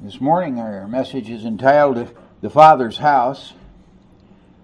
This 0.00 0.20
morning, 0.20 0.60
our 0.60 0.86
message 0.86 1.28
is 1.28 1.44
entitled 1.44 2.14
The 2.40 2.48
Father's 2.48 2.98
House. 2.98 3.54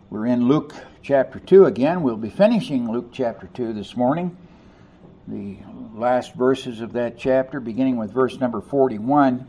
We're 0.08 0.26
in 0.26 0.46
Luke 0.46 0.72
chapter 1.02 1.40
2 1.40 1.64
again. 1.64 2.04
We'll 2.04 2.16
be 2.16 2.30
finishing 2.30 2.88
Luke 2.88 3.08
chapter 3.10 3.48
2 3.52 3.72
this 3.72 3.96
morning. 3.96 4.36
The 5.26 5.56
last 5.92 6.36
verses 6.36 6.80
of 6.80 6.92
that 6.92 7.18
chapter, 7.18 7.58
beginning 7.58 7.96
with 7.96 8.12
verse 8.12 8.38
number 8.38 8.60
41. 8.60 9.44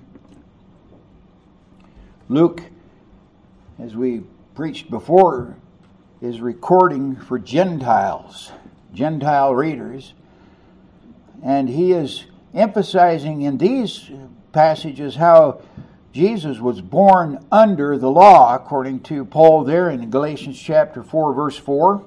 Luke, 2.30 2.64
as 3.78 3.96
we 3.96 4.24
preached 4.56 4.90
before, 4.90 5.56
is 6.20 6.42
recording 6.42 7.16
for 7.16 7.38
Gentiles, 7.38 8.52
Gentile 8.92 9.54
readers, 9.54 10.16
and 11.44 11.70
he 11.70 11.92
is 11.92 12.26
emphasizing 12.56 13.44
in 13.44 13.60
these 13.60 14.10
passages 14.56 15.18
how 15.18 15.62
Jesus 16.14 16.60
was 16.60 16.80
born 16.80 17.46
under 17.52 17.98
the 17.98 18.10
law, 18.10 18.56
according 18.56 19.02
to 19.02 19.26
Paul 19.26 19.66
there 19.66 19.90
in 19.90 20.10
Galatians 20.10 20.58
chapter 20.58 21.04
4, 21.04 21.34
verse 21.34 21.58
4. 21.58 22.02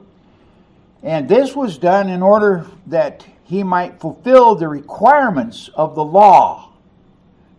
And 1.02 1.28
this 1.28 1.54
was 1.54 1.76
done 1.76 2.08
in 2.08 2.22
order 2.22 2.66
that 2.86 3.26
he 3.44 3.62
might 3.62 4.00
fulfill 4.00 4.54
the 4.54 4.66
requirements 4.66 5.68
of 5.74 5.94
the 5.94 6.02
law. 6.02 6.72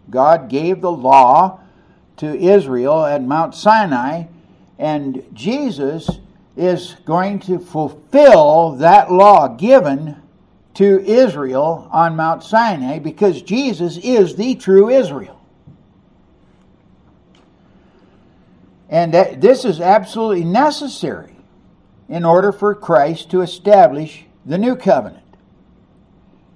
God 0.10 0.50
gave 0.50 0.82
the 0.82 0.92
law 0.92 1.60
to 2.18 2.36
Israel 2.36 3.06
at 3.06 3.22
Mount 3.22 3.54
Sinai, 3.54 4.24
and 4.80 5.24
Jesus 5.34 6.18
is 6.58 6.96
going 7.06 7.38
to 7.42 7.60
fulfill 7.60 8.72
that 8.78 9.12
law 9.12 9.50
given 9.50 10.20
to 10.80 11.02
Israel 11.02 11.90
on 11.92 12.16
Mount 12.16 12.42
Sinai 12.42 13.00
because 13.00 13.42
Jesus 13.42 13.98
is 13.98 14.38
the 14.38 14.56
true 14.56 14.88
Israel. 14.88 15.38
And 18.88 19.14
this 19.14 19.66
is 19.66 19.82
absolutely 19.82 20.46
necessary 20.46 21.36
in 22.08 22.24
order 22.24 22.54
for 22.54 22.74
Christ 22.76 23.30
to 23.32 23.42
establish 23.42 24.24
the 24.46 24.58
new 24.58 24.78
covenant. 24.78 25.26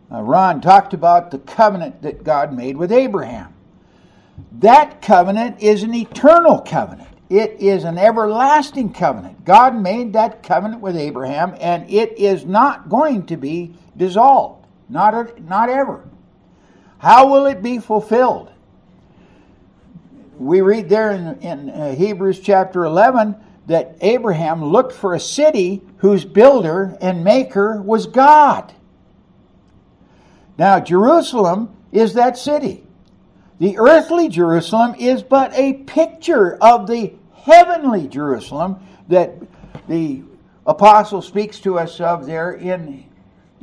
Uh, 0.09 0.21
Ron 0.21 0.61
talked 0.61 0.93
about 0.93 1.29
the 1.29 1.39
covenant 1.39 2.01
that 2.03 2.23
God 2.23 2.53
made 2.53 2.77
with 2.77 2.93
Abraham. 2.93 3.53
That 4.53 5.01
covenant 5.01 5.61
is 5.61 5.83
an 5.83 5.93
eternal 5.93 6.61
covenant. 6.61 7.09
It 7.29 7.59
is 7.59 7.83
an 7.83 7.97
everlasting 7.97 8.93
covenant. 8.93 9.43
God 9.43 9.75
made 9.75 10.13
that 10.13 10.43
covenant 10.43 10.81
with 10.81 10.95
Abraham, 10.95 11.57
and 11.59 11.89
it 11.89 12.17
is 12.17 12.45
not 12.45 12.87
going 12.87 13.25
to 13.25 13.35
be 13.35 13.75
dissolved. 13.97 14.65
Not, 14.89 15.41
not 15.41 15.69
ever. 15.69 16.03
How 16.97 17.31
will 17.31 17.45
it 17.47 17.61
be 17.61 17.79
fulfilled? 17.79 18.51
We 20.37 20.61
read 20.61 20.89
there 20.89 21.11
in, 21.11 21.39
in 21.41 21.69
uh, 21.69 21.95
Hebrews 21.95 22.39
chapter 22.39 22.85
11 22.85 23.35
that 23.67 23.97
Abraham 24.01 24.63
looked 24.63 24.93
for 24.93 25.13
a 25.13 25.19
city 25.19 25.81
whose 25.97 26.25
builder 26.25 26.97
and 27.01 27.23
maker 27.23 27.81
was 27.81 28.07
God. 28.07 28.73
Now, 30.57 30.79
Jerusalem 30.79 31.75
is 31.91 32.13
that 32.15 32.37
city. 32.37 32.83
The 33.59 33.77
earthly 33.77 34.27
Jerusalem 34.27 34.95
is 34.99 35.23
but 35.23 35.53
a 35.53 35.73
picture 35.73 36.55
of 36.57 36.87
the 36.87 37.13
heavenly 37.33 38.07
Jerusalem 38.07 38.85
that 39.07 39.35
the 39.87 40.23
apostle 40.65 41.21
speaks 41.21 41.59
to 41.61 41.79
us 41.79 41.99
of 41.99 42.25
there 42.25 42.51
in 42.51 43.05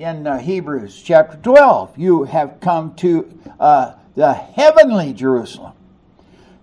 in 0.00 0.26
uh, 0.26 0.38
Hebrews 0.38 1.02
chapter 1.02 1.36
12. 1.36 1.98
You 1.98 2.24
have 2.24 2.58
come 2.60 2.94
to 2.96 3.38
uh, 3.58 3.92
the 4.14 4.32
heavenly 4.32 5.12
Jerusalem. 5.12 5.74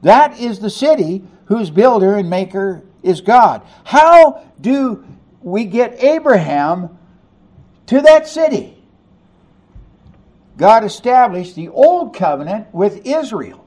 That 0.02 0.39
is 0.39 0.59
the 0.59 0.69
city 0.69 1.23
whose 1.45 1.69
builder 1.69 2.15
and 2.15 2.30
maker 2.30 2.83
is 3.03 3.21
God. 3.21 3.61
How 3.83 4.43
do 4.59 5.05
we 5.41 5.65
get 5.65 6.03
Abraham 6.03 6.97
to 7.86 8.02
that 8.02 8.27
city? 8.27 8.83
God 10.58 10.83
established 10.83 11.55
the 11.55 11.70
old 11.70 12.15
covenant 12.15 12.73
with 12.73 13.05
Israel. 13.05 13.64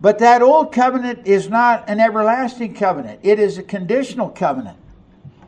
But 0.00 0.18
that 0.18 0.42
old 0.42 0.72
covenant 0.72 1.28
is 1.28 1.48
not 1.48 1.88
an 1.88 2.00
everlasting 2.00 2.74
covenant, 2.74 3.20
it 3.22 3.38
is 3.38 3.58
a 3.58 3.62
conditional 3.62 4.28
covenant. 4.28 4.78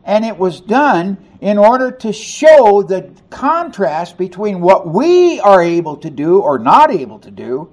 And 0.04 0.25
it 0.25 0.37
was 0.37 0.60
done 0.60 1.19
in 1.41 1.59
order 1.59 1.91
to 1.91 2.12
show 2.12 2.82
the 2.82 3.10
contrast 3.31 4.19
between 4.19 4.60
what 4.60 4.87
we 4.87 5.41
are 5.41 5.62
able 5.62 5.97
to 5.98 6.10
do 6.10 6.41
or 6.41 6.59
not 6.59 6.91
able 6.91 7.19
to 7.20 7.31
do 7.31 7.70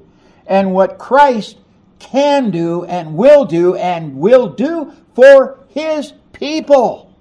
and 0.47 0.73
what 0.73 0.97
Christ 0.97 1.57
can 1.99 2.51
do 2.51 2.83
and 2.85 3.15
will 3.15 3.45
do 3.45 3.75
and 3.75 4.17
will 4.17 4.49
do 4.49 4.91
for 5.13 5.59
his 5.69 6.13
people. 6.33 7.15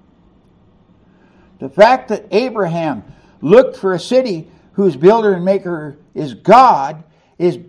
The 1.59 1.69
fact 1.69 2.09
that 2.09 2.25
Abraham 2.31 3.03
looked 3.41 3.77
for 3.77 3.93
a 3.93 3.99
city 3.99 4.49
whose 4.73 4.95
builder 4.95 5.33
and 5.33 5.45
maker 5.45 5.97
is 6.15 6.33
God 6.33 7.03
is, 7.37 7.59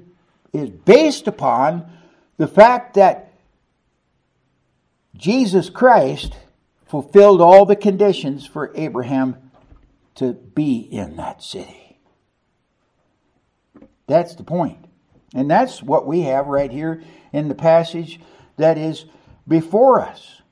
is 0.53 0.71
based 0.71 1.29
upon 1.29 1.91
the 2.39 2.49
fact 2.49 2.95
that 2.95 3.33
Jesus 5.17 5.69
Christ 5.71 6.35
fulfilled 6.93 7.41
all 7.41 7.65
the 7.65 7.75
conditions 7.75 8.47
for 8.47 8.71
Abraham 8.75 9.35
to 10.15 10.35
be 10.35 10.77
in 10.77 11.17
that 11.17 11.43
city. 11.43 11.99
That's 14.07 14.35
the 14.35 14.45
point. 14.45 14.85
And 15.35 15.51
that's 15.51 15.83
what 15.83 16.07
we 16.07 16.21
have 16.25 16.49
right 16.49 16.71
here 16.71 17.03
in 17.33 17.49
the 17.49 17.55
passage 17.55 18.21
that 18.59 18.77
is 18.77 19.07
before 19.49 20.03
us. 20.03 20.43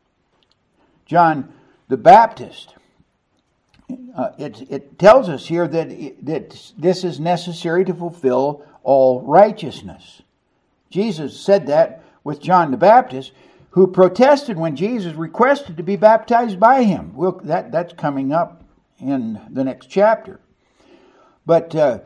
John 1.05 1.53
the 1.89 1.99
Baptist 1.99 2.75
uh, 4.17 4.31
it, 4.39 4.63
it 4.71 4.99
tells 4.99 5.29
us 5.29 5.47
here 5.47 5.69
that, 5.69 5.91
it, 5.91 6.25
that 6.25 6.73
this 6.79 7.05
is 7.05 7.21
necessary 7.21 7.85
to 7.85 7.93
fulfill 7.93 8.65
all 8.83 9.21
righteousness. 9.21 10.23
Jesus 10.89 11.39
said 11.39 11.67
that 11.67 12.03
with 12.25 12.41
John 12.41 12.71
the 12.71 12.79
Baptist, 12.79 13.33
who 13.71 13.87
protested 13.87 14.57
when 14.57 14.77
Jesus 14.77 15.15
requested 15.15 15.77
to 15.77 15.83
be 15.83 15.97
baptized 15.97 16.59
by 16.59 16.83
him. 16.83 17.13
We'll, 17.15 17.41
that, 17.45 17.71
that's 17.71 17.93
coming 17.93 18.33
up 18.33 18.65
in 18.99 19.41
the 19.51 19.65
next 19.65 19.87
chapter. 19.87 20.41
But 21.47 21.75
uh, 21.75 22.01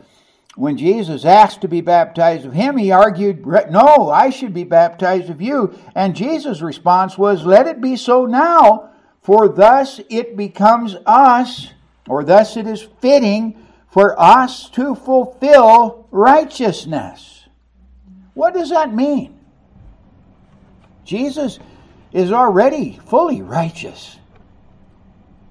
when 0.56 0.76
Jesus 0.76 1.24
asked 1.24 1.62
to 1.62 1.68
be 1.68 1.80
baptized 1.80 2.46
of 2.46 2.52
him, 2.52 2.76
he 2.76 2.90
argued, 2.90 3.46
No, 3.46 4.10
I 4.10 4.30
should 4.30 4.54
be 4.54 4.64
baptized 4.64 5.30
of 5.30 5.42
you. 5.42 5.76
And 5.94 6.14
Jesus' 6.14 6.60
response 6.60 7.18
was, 7.18 7.44
Let 7.44 7.66
it 7.66 7.80
be 7.80 7.96
so 7.96 8.26
now, 8.26 8.90
for 9.22 9.48
thus 9.48 10.00
it 10.10 10.36
becomes 10.36 10.96
us 11.06 11.70
or 12.06 12.24
thus 12.24 12.56
it 12.56 12.66
is 12.66 12.82
fitting 13.00 13.58
for 13.88 14.20
us 14.20 14.68
to 14.70 14.94
fulfill 14.94 16.06
righteousness. 16.10 17.44
What 18.34 18.54
does 18.54 18.70
that 18.70 18.92
mean? 18.92 19.33
Jesus 21.04 21.58
is 22.12 22.32
already 22.32 22.98
fully 23.06 23.42
righteous. 23.42 24.18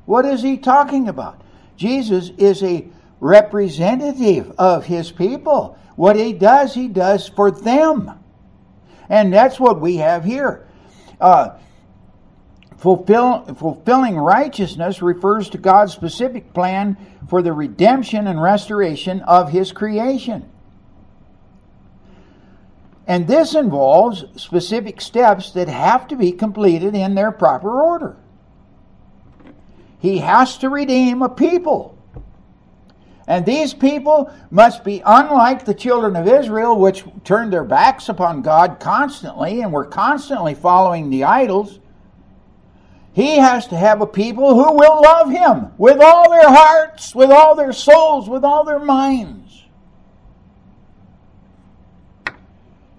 What 0.05 0.25
is 0.25 0.41
he 0.41 0.57
talking 0.57 1.07
about? 1.07 1.41
Jesus 1.75 2.31
is 2.37 2.63
a 2.63 2.87
representative 3.19 4.51
of 4.57 4.85
his 4.85 5.11
people. 5.11 5.77
What 5.95 6.15
he 6.15 6.33
does, 6.33 6.73
he 6.73 6.87
does 6.87 7.27
for 7.27 7.51
them. 7.51 8.11
And 9.09 9.33
that's 9.33 9.59
what 9.59 9.79
we 9.79 9.97
have 9.97 10.23
here. 10.23 10.67
Uh, 11.19 11.57
Fulfill, 12.83 13.45
fulfilling 13.55 14.17
righteousness 14.17 15.01
refers 15.01 15.49
to 15.51 15.57
God's 15.57 15.93
specific 15.93 16.53
plan 16.53 16.97
for 17.29 17.41
the 17.41 17.53
redemption 17.53 18.27
and 18.27 18.41
restoration 18.41 19.21
of 19.21 19.49
His 19.49 19.71
creation. 19.71 20.51
And 23.05 23.27
this 23.27 23.53
involves 23.53 24.23
specific 24.41 25.01
steps 25.01 25.51
that 25.51 25.67
have 25.67 26.07
to 26.07 26.15
be 26.15 26.31
completed 26.31 26.95
in 26.95 27.15
their 27.15 27.31
proper 27.31 27.81
order. 27.81 28.15
He 29.99 30.19
has 30.19 30.57
to 30.59 30.69
redeem 30.69 31.21
a 31.21 31.29
people. 31.29 31.97
And 33.27 33.45
these 33.45 33.73
people 33.73 34.31
must 34.51 34.83
be 34.83 35.01
unlike 35.05 35.63
the 35.63 35.73
children 35.73 36.15
of 36.15 36.27
Israel, 36.27 36.77
which 36.77 37.05
turned 37.23 37.53
their 37.53 37.63
backs 37.63 38.09
upon 38.09 38.41
God 38.41 38.79
constantly 38.79 39.61
and 39.61 39.71
were 39.71 39.85
constantly 39.85 40.55
following 40.55 41.09
the 41.09 41.23
idols. 41.23 41.79
He 43.13 43.37
has 43.37 43.67
to 43.67 43.77
have 43.77 44.01
a 44.01 44.07
people 44.07 44.55
who 44.55 44.73
will 44.73 45.01
love 45.01 45.29
him 45.29 45.71
with 45.77 46.01
all 46.01 46.29
their 46.29 46.49
hearts, 46.49 47.13
with 47.13 47.31
all 47.31 47.55
their 47.55 47.71
souls, 47.71 48.27
with 48.27 48.43
all 48.43 48.65
their 48.65 48.79
minds. 48.79 49.42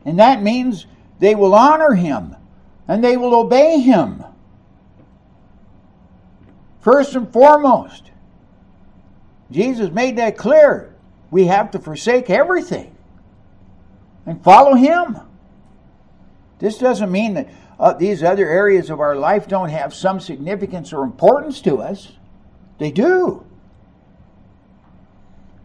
And 0.05 0.19
that 0.19 0.43
means 0.43 0.87
they 1.19 1.35
will 1.35 1.55
honor 1.55 1.95
him 1.95 2.37
and 2.87 3.03
they 3.03 3.17
will 3.17 3.35
obey 3.35 3.81
him. 3.81 4.25
First 6.81 7.15
and 7.15 7.33
foremost, 7.33 8.11
Jesus 9.51 9.91
made 9.91 10.17
that 10.19 10.37
clear. 10.37 10.95
We 11.31 11.47
have 11.47 11.71
to 11.73 11.79
forsake 11.79 12.29
everything. 12.29 12.95
and 14.27 14.43
follow 14.43 14.75
Him. 14.75 15.19
This 16.59 16.79
doesn't 16.79 17.11
mean 17.11 17.35
that 17.35 17.49
uh, 17.79 17.93
these 17.95 18.23
other 18.23 18.49
areas 18.49 18.89
of 18.91 19.01
our 19.01 19.17
life 19.17 19.49
don't 19.49 19.69
have 19.69 19.93
some 19.93 20.21
significance 20.21 20.93
or 20.93 21.03
importance 21.03 21.61
to 21.62 21.79
us. 21.79 22.12
They 22.79 22.91
do. 22.91 23.45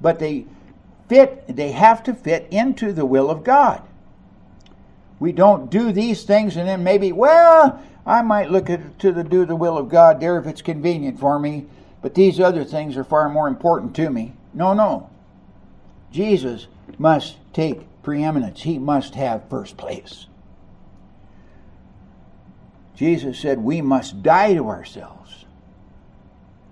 But 0.02 0.20
they 0.20 0.46
fit, 1.08 1.56
they 1.56 1.72
have 1.72 2.04
to 2.04 2.14
fit 2.14 2.48
into 2.52 2.92
the 2.94 3.06
will 3.06 3.30
of 3.30 3.44
God. 3.44 3.82
We 5.20 5.32
don't 5.32 5.70
do 5.70 5.92
these 5.92 6.24
things 6.24 6.56
and 6.56 6.68
then 6.68 6.84
maybe, 6.84 7.12
well, 7.12 7.84
I 8.06 8.22
might 8.22 8.52
look 8.52 8.70
at 8.70 9.00
to 9.00 9.12
the 9.12 9.24
do 9.24 9.46
the 9.46 9.56
will 9.56 9.78
of 9.78 9.90
God 9.90 10.20
there 10.20 10.40
if 10.40 10.48
it's 10.48 10.62
convenient 10.62 11.20
for 11.20 11.38
me, 11.38 11.66
but 12.02 12.16
these 12.16 12.40
other 12.40 12.64
things 12.64 12.96
are 12.98 13.04
far 13.04 13.30
more 13.30 13.48
important 13.48 13.96
to 13.98 14.10
me. 14.10 14.34
No, 14.54 14.74
no. 14.74 15.10
Jesus 16.12 16.68
must 16.98 17.38
take 17.54 17.82
preeminence. 18.02 18.64
He 18.64 18.80
must 18.80 19.16
have 19.16 19.50
first 19.50 19.78
place. 19.78 20.26
Jesus 22.96 23.40
said 23.40 23.60
we 23.60 23.82
must 23.82 24.24
die 24.24 24.54
to 24.54 24.68
ourselves 24.68 25.46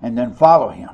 and 0.02 0.18
then 0.18 0.34
follow 0.34 0.70
him. 0.70 0.90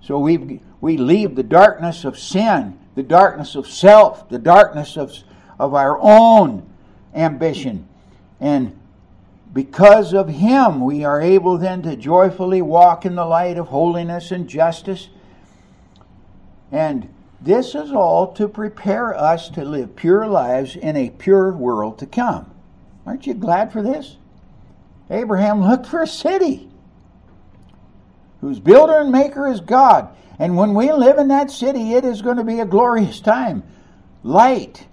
So 0.00 0.18
we 0.18 0.60
we 0.80 0.96
leave 0.96 1.34
the 1.34 1.42
darkness 1.42 2.04
of 2.04 2.18
sin, 2.18 2.78
the 2.94 3.02
darkness 3.02 3.54
of 3.54 3.66
self, 3.66 4.28
the 4.28 4.38
darkness 4.38 4.96
of, 4.96 5.12
of 5.58 5.74
our 5.74 5.98
own 6.00 6.68
ambition. 7.14 7.86
And 8.40 8.78
because 9.52 10.12
of 10.12 10.28
him, 10.28 10.80
we 10.80 11.04
are 11.04 11.20
able 11.20 11.58
then 11.58 11.82
to 11.82 11.96
joyfully 11.96 12.62
walk 12.62 13.04
in 13.04 13.14
the 13.14 13.24
light 13.24 13.56
of 13.58 13.68
holiness 13.68 14.30
and 14.30 14.48
justice. 14.48 15.08
And 16.70 17.12
this 17.40 17.74
is 17.74 17.92
all 17.92 18.32
to 18.34 18.48
prepare 18.48 19.16
us 19.16 19.48
to 19.50 19.64
live 19.64 19.96
pure 19.96 20.26
lives 20.26 20.76
in 20.76 20.96
a 20.96 21.10
pure 21.10 21.52
world 21.52 21.98
to 21.98 22.06
come. 22.06 22.50
Aren't 23.06 23.26
you 23.26 23.34
glad 23.34 23.72
for 23.72 23.82
this? 23.82 24.16
Abraham 25.10 25.62
looked 25.62 25.86
for 25.86 26.02
a 26.02 26.06
city 26.06 26.68
whose 28.40 28.60
builder 28.60 28.98
and 28.98 29.10
maker 29.10 29.48
is 29.48 29.60
God. 29.60 30.14
And 30.38 30.56
when 30.56 30.74
we 30.74 30.92
live 30.92 31.18
in 31.18 31.28
that 31.28 31.50
city, 31.50 31.94
it 31.94 32.04
is 32.04 32.22
going 32.22 32.36
to 32.36 32.44
be 32.44 32.60
a 32.60 32.66
glorious 32.66 33.20
time. 33.20 33.62
Light 34.22 34.86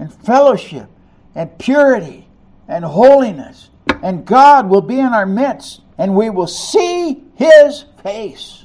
and 0.00 0.12
fellowship 0.12 0.88
and 1.36 1.56
purity 1.58 2.26
and 2.66 2.84
holiness. 2.84 3.68
And 4.02 4.24
God 4.24 4.68
will 4.68 4.80
be 4.80 4.98
in 4.98 5.12
our 5.12 5.26
midst 5.26 5.82
and 5.98 6.16
we 6.16 6.30
will 6.30 6.46
see 6.46 7.22
His 7.36 7.84
face. 8.02 8.64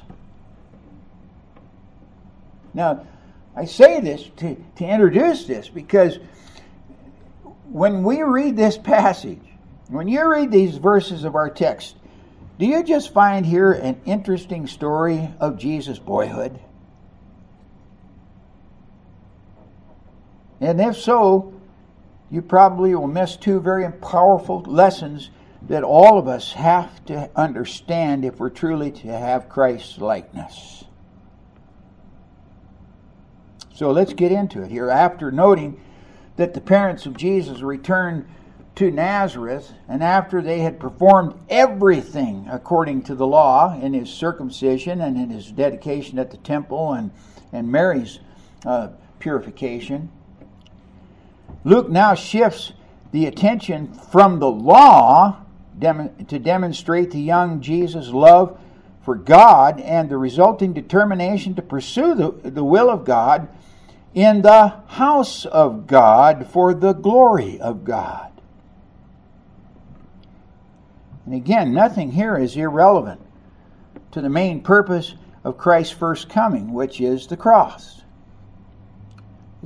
Now, 2.72 3.06
I 3.54 3.66
say 3.66 4.00
this 4.00 4.28
to, 4.38 4.56
to 4.76 4.84
introduce 4.84 5.44
this 5.44 5.68
because 5.68 6.18
when 7.70 8.02
we 8.02 8.22
read 8.22 8.56
this 8.56 8.78
passage, 8.78 9.40
when 9.88 10.08
you 10.08 10.26
read 10.28 10.50
these 10.50 10.76
verses 10.78 11.24
of 11.24 11.34
our 11.34 11.50
text, 11.50 11.96
do 12.58 12.66
you 12.66 12.82
just 12.82 13.12
find 13.12 13.44
here 13.44 13.72
an 13.72 14.00
interesting 14.06 14.66
story 14.66 15.28
of 15.38 15.58
Jesus' 15.58 15.98
boyhood? 15.98 16.58
And 20.60 20.80
if 20.80 20.96
so, 20.96 21.52
you 22.30 22.42
probably 22.42 22.94
will 22.94 23.06
miss 23.06 23.36
two 23.36 23.60
very 23.60 23.90
powerful 23.90 24.62
lessons 24.62 25.30
that 25.62 25.82
all 25.82 26.18
of 26.18 26.28
us 26.28 26.52
have 26.52 27.04
to 27.06 27.30
understand 27.36 28.24
if 28.24 28.38
we're 28.38 28.50
truly 28.50 28.90
to 28.90 29.08
have 29.08 29.48
Christ's 29.48 29.98
likeness. 29.98 30.84
So 33.74 33.90
let's 33.90 34.14
get 34.14 34.32
into 34.32 34.62
it 34.62 34.70
here. 34.70 34.88
After 34.88 35.30
noting 35.30 35.80
that 36.36 36.54
the 36.54 36.60
parents 36.60 37.06
of 37.06 37.16
Jesus 37.16 37.60
returned 37.60 38.26
to 38.76 38.90
Nazareth, 38.90 39.72
and 39.88 40.02
after 40.02 40.42
they 40.42 40.60
had 40.60 40.78
performed 40.78 41.34
everything 41.48 42.46
according 42.50 43.02
to 43.04 43.14
the 43.14 43.26
law 43.26 43.78
in 43.80 43.94
his 43.94 44.10
circumcision 44.10 45.00
and 45.00 45.16
in 45.16 45.30
his 45.30 45.50
dedication 45.50 46.18
at 46.18 46.30
the 46.30 46.36
temple 46.38 46.92
and, 46.92 47.10
and 47.52 47.72
Mary's 47.72 48.18
uh, 48.66 48.88
purification, 49.18 50.10
Luke 51.66 51.90
now 51.90 52.14
shifts 52.14 52.72
the 53.10 53.26
attention 53.26 53.92
from 53.92 54.38
the 54.38 54.48
law 54.48 55.38
to 55.80 56.38
demonstrate 56.38 57.10
the 57.10 57.18
young 57.18 57.60
Jesus' 57.60 58.10
love 58.10 58.56
for 59.02 59.16
God 59.16 59.80
and 59.80 60.08
the 60.08 60.16
resulting 60.16 60.72
determination 60.72 61.56
to 61.56 61.62
pursue 61.62 62.14
the, 62.14 62.30
the 62.48 62.62
will 62.62 62.88
of 62.88 63.04
God 63.04 63.48
in 64.14 64.42
the 64.42 64.68
house 64.86 65.44
of 65.44 65.88
God 65.88 66.46
for 66.46 66.72
the 66.72 66.92
glory 66.92 67.58
of 67.60 67.82
God. 67.82 68.30
And 71.24 71.34
again, 71.34 71.74
nothing 71.74 72.12
here 72.12 72.38
is 72.38 72.56
irrelevant 72.56 73.20
to 74.12 74.20
the 74.20 74.30
main 74.30 74.62
purpose 74.62 75.16
of 75.42 75.58
Christ's 75.58 75.94
first 75.94 76.28
coming, 76.28 76.72
which 76.72 77.00
is 77.00 77.26
the 77.26 77.36
cross. 77.36 78.02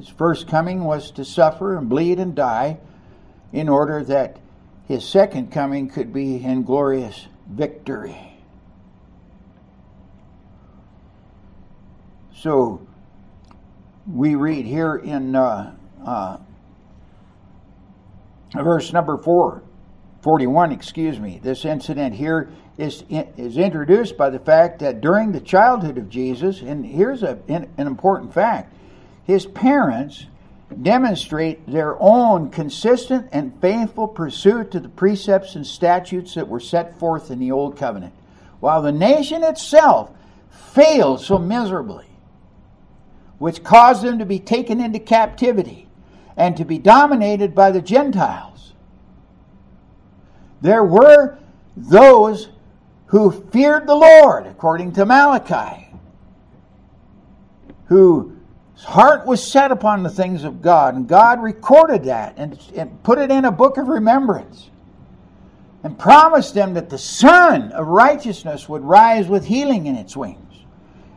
His 0.00 0.08
first 0.08 0.48
coming 0.48 0.84
was 0.84 1.10
to 1.12 1.26
suffer 1.26 1.76
and 1.76 1.86
bleed 1.86 2.18
and 2.20 2.34
die 2.34 2.78
in 3.52 3.68
order 3.68 4.02
that 4.04 4.38
his 4.88 5.06
second 5.06 5.52
coming 5.52 5.90
could 5.90 6.10
be 6.10 6.42
in 6.42 6.62
glorious 6.62 7.26
victory. 7.46 8.16
So 12.34 12.86
we 14.10 14.36
read 14.36 14.64
here 14.64 14.96
in 14.96 15.36
uh, 15.36 15.76
uh, 16.02 16.38
verse 18.54 18.94
number 18.94 19.18
4 19.18 19.62
41, 20.22 20.72
excuse 20.72 21.20
me. 21.20 21.40
This 21.42 21.66
incident 21.66 22.14
here 22.14 22.48
is, 22.78 23.04
is 23.10 23.58
introduced 23.58 24.16
by 24.16 24.30
the 24.30 24.38
fact 24.38 24.78
that 24.78 25.02
during 25.02 25.32
the 25.32 25.40
childhood 25.40 25.98
of 25.98 26.08
Jesus, 26.08 26.62
and 26.62 26.86
here's 26.86 27.22
a, 27.22 27.38
an 27.48 27.68
important 27.76 28.32
fact 28.32 28.74
his 29.30 29.46
parents 29.46 30.26
demonstrate 30.82 31.66
their 31.70 31.96
own 32.00 32.50
consistent 32.50 33.28
and 33.32 33.60
faithful 33.60 34.06
pursuit 34.06 34.70
to 34.70 34.80
the 34.80 34.88
precepts 34.88 35.54
and 35.56 35.66
statutes 35.66 36.34
that 36.34 36.48
were 36.48 36.60
set 36.60 36.98
forth 36.98 37.30
in 37.30 37.38
the 37.38 37.50
Old 37.52 37.76
Covenant, 37.76 38.14
while 38.60 38.82
the 38.82 38.92
nation 38.92 39.42
itself 39.42 40.10
failed 40.50 41.20
so 41.20 41.38
miserably, 41.38 42.06
which 43.38 43.64
caused 43.64 44.02
them 44.02 44.18
to 44.18 44.26
be 44.26 44.38
taken 44.38 44.80
into 44.80 44.98
captivity 44.98 45.88
and 46.36 46.56
to 46.56 46.64
be 46.64 46.78
dominated 46.78 47.54
by 47.54 47.70
the 47.70 47.82
Gentiles 47.82 48.50
there 50.60 50.84
were 50.84 51.38
those 51.76 52.48
who 53.06 53.30
feared 53.50 53.86
the 53.86 53.94
Lord, 53.94 54.46
according 54.46 54.92
to 54.92 55.06
Malachi, 55.06 55.88
whose 58.80 58.86
heart 58.86 59.26
was 59.26 59.46
set 59.46 59.70
upon 59.70 60.02
the 60.02 60.10
things 60.10 60.44
of 60.44 60.62
God, 60.62 60.94
and 60.94 61.06
God 61.06 61.42
recorded 61.42 62.04
that 62.04 62.34
and, 62.38 62.58
and 62.74 63.02
put 63.02 63.18
it 63.18 63.30
in 63.30 63.44
a 63.44 63.52
book 63.52 63.76
of 63.76 63.88
remembrance 63.88 64.70
and 65.82 65.98
promised 65.98 66.54
them 66.54 66.74
that 66.74 66.88
the 66.88 66.98
Sun 66.98 67.72
of 67.72 67.86
righteousness 67.86 68.68
would 68.68 68.82
rise 68.82 69.28
with 69.28 69.44
healing 69.44 69.86
in 69.86 69.96
its 69.96 70.16
wings. 70.16 70.38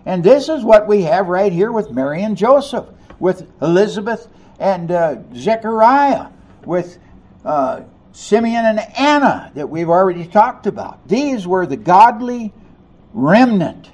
And 0.05 0.23
this 0.23 0.49
is 0.49 0.63
what 0.63 0.87
we 0.87 1.03
have 1.03 1.27
right 1.27 1.51
here 1.51 1.71
with 1.71 1.91
Mary 1.91 2.23
and 2.23 2.35
Joseph, 2.35 2.85
with 3.19 3.49
Elizabeth 3.61 4.27
and 4.59 4.91
uh, 4.91 5.17
Zechariah, 5.33 6.27
with 6.65 6.97
uh, 7.45 7.83
Simeon 8.11 8.65
and 8.65 8.79
Anna 8.97 9.51
that 9.55 9.69
we've 9.69 9.89
already 9.89 10.27
talked 10.27 10.67
about. 10.67 11.07
These 11.07 11.47
were 11.47 11.65
the 11.65 11.77
godly 11.77 12.53
remnant 13.13 13.91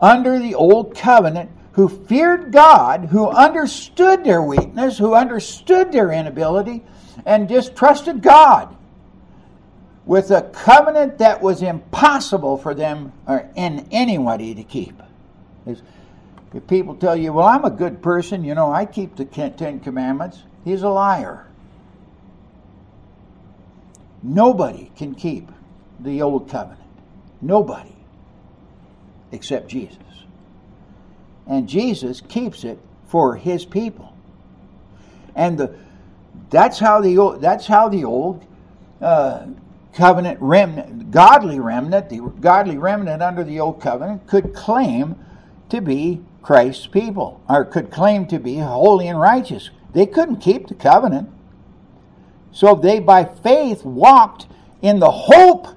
under 0.00 0.38
the 0.40 0.54
old 0.56 0.96
covenant 0.96 1.50
who 1.78 1.88
feared 1.88 2.50
God, 2.50 3.04
who 3.04 3.28
understood 3.28 4.24
their 4.24 4.42
weakness, 4.42 4.98
who 4.98 5.14
understood 5.14 5.92
their 5.92 6.10
inability, 6.10 6.82
and 7.24 7.48
just 7.48 7.76
trusted 7.76 8.20
God 8.20 8.76
with 10.04 10.32
a 10.32 10.42
covenant 10.42 11.18
that 11.18 11.40
was 11.40 11.62
impossible 11.62 12.58
for 12.58 12.74
them 12.74 13.12
or 13.28 13.48
in 13.54 13.86
anybody 13.92 14.56
to 14.56 14.64
keep. 14.64 15.00
If 15.66 16.66
people 16.66 16.96
tell 16.96 17.14
you, 17.14 17.32
well, 17.32 17.46
I'm 17.46 17.64
a 17.64 17.70
good 17.70 18.02
person, 18.02 18.42
you 18.42 18.56
know, 18.56 18.72
I 18.72 18.84
keep 18.84 19.14
the 19.14 19.24
Ten 19.24 19.78
Commandments, 19.78 20.42
he's 20.64 20.82
a 20.82 20.88
liar. 20.88 21.46
Nobody 24.20 24.90
can 24.96 25.14
keep 25.14 25.48
the 26.00 26.22
old 26.22 26.50
covenant. 26.50 26.90
Nobody. 27.40 27.94
Except 29.30 29.68
Jesus. 29.68 30.07
And 31.48 31.68
Jesus 31.68 32.20
keeps 32.20 32.62
it 32.62 32.78
for 33.06 33.36
his 33.36 33.64
people. 33.64 34.14
And 35.34 35.58
the 35.58 35.74
that's 36.50 36.78
how 36.78 37.00
the 37.00 37.18
old, 37.18 37.40
that's 37.40 37.66
how 37.66 37.88
the 37.88 38.04
old 38.04 38.46
uh, 39.00 39.46
covenant 39.92 40.40
remnant, 40.40 41.10
godly 41.10 41.60
remnant, 41.60 42.08
the 42.08 42.20
godly 42.40 42.78
remnant 42.78 43.22
under 43.22 43.44
the 43.44 43.60
old 43.60 43.80
covenant 43.80 44.26
could 44.26 44.54
claim 44.54 45.16
to 45.68 45.80
be 45.80 46.22
Christ's 46.42 46.86
people, 46.86 47.42
or 47.48 47.64
could 47.64 47.90
claim 47.90 48.26
to 48.26 48.38
be 48.38 48.56
holy 48.56 49.08
and 49.08 49.20
righteous. 49.20 49.70
They 49.92 50.06
couldn't 50.06 50.36
keep 50.36 50.68
the 50.68 50.74
covenant. 50.74 51.30
So 52.52 52.74
they, 52.74 53.00
by 53.00 53.24
faith, 53.24 53.84
walked 53.84 54.46
in 54.80 54.98
the 54.98 55.10
hope 55.10 55.68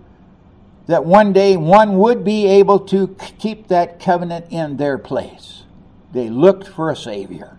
that 0.87 1.03
one 1.03 1.33
day 1.33 1.57
one 1.57 1.97
would 1.97 2.23
be 2.23 2.47
able 2.47 2.79
to 2.79 3.15
keep 3.37 3.67
that 3.67 3.99
covenant 3.99 4.45
in 4.49 4.77
their 4.77 4.97
place. 4.97 5.60
They 6.11 6.29
looked 6.29 6.67
for 6.67 6.89
a 6.89 6.95
Savior, 6.95 7.57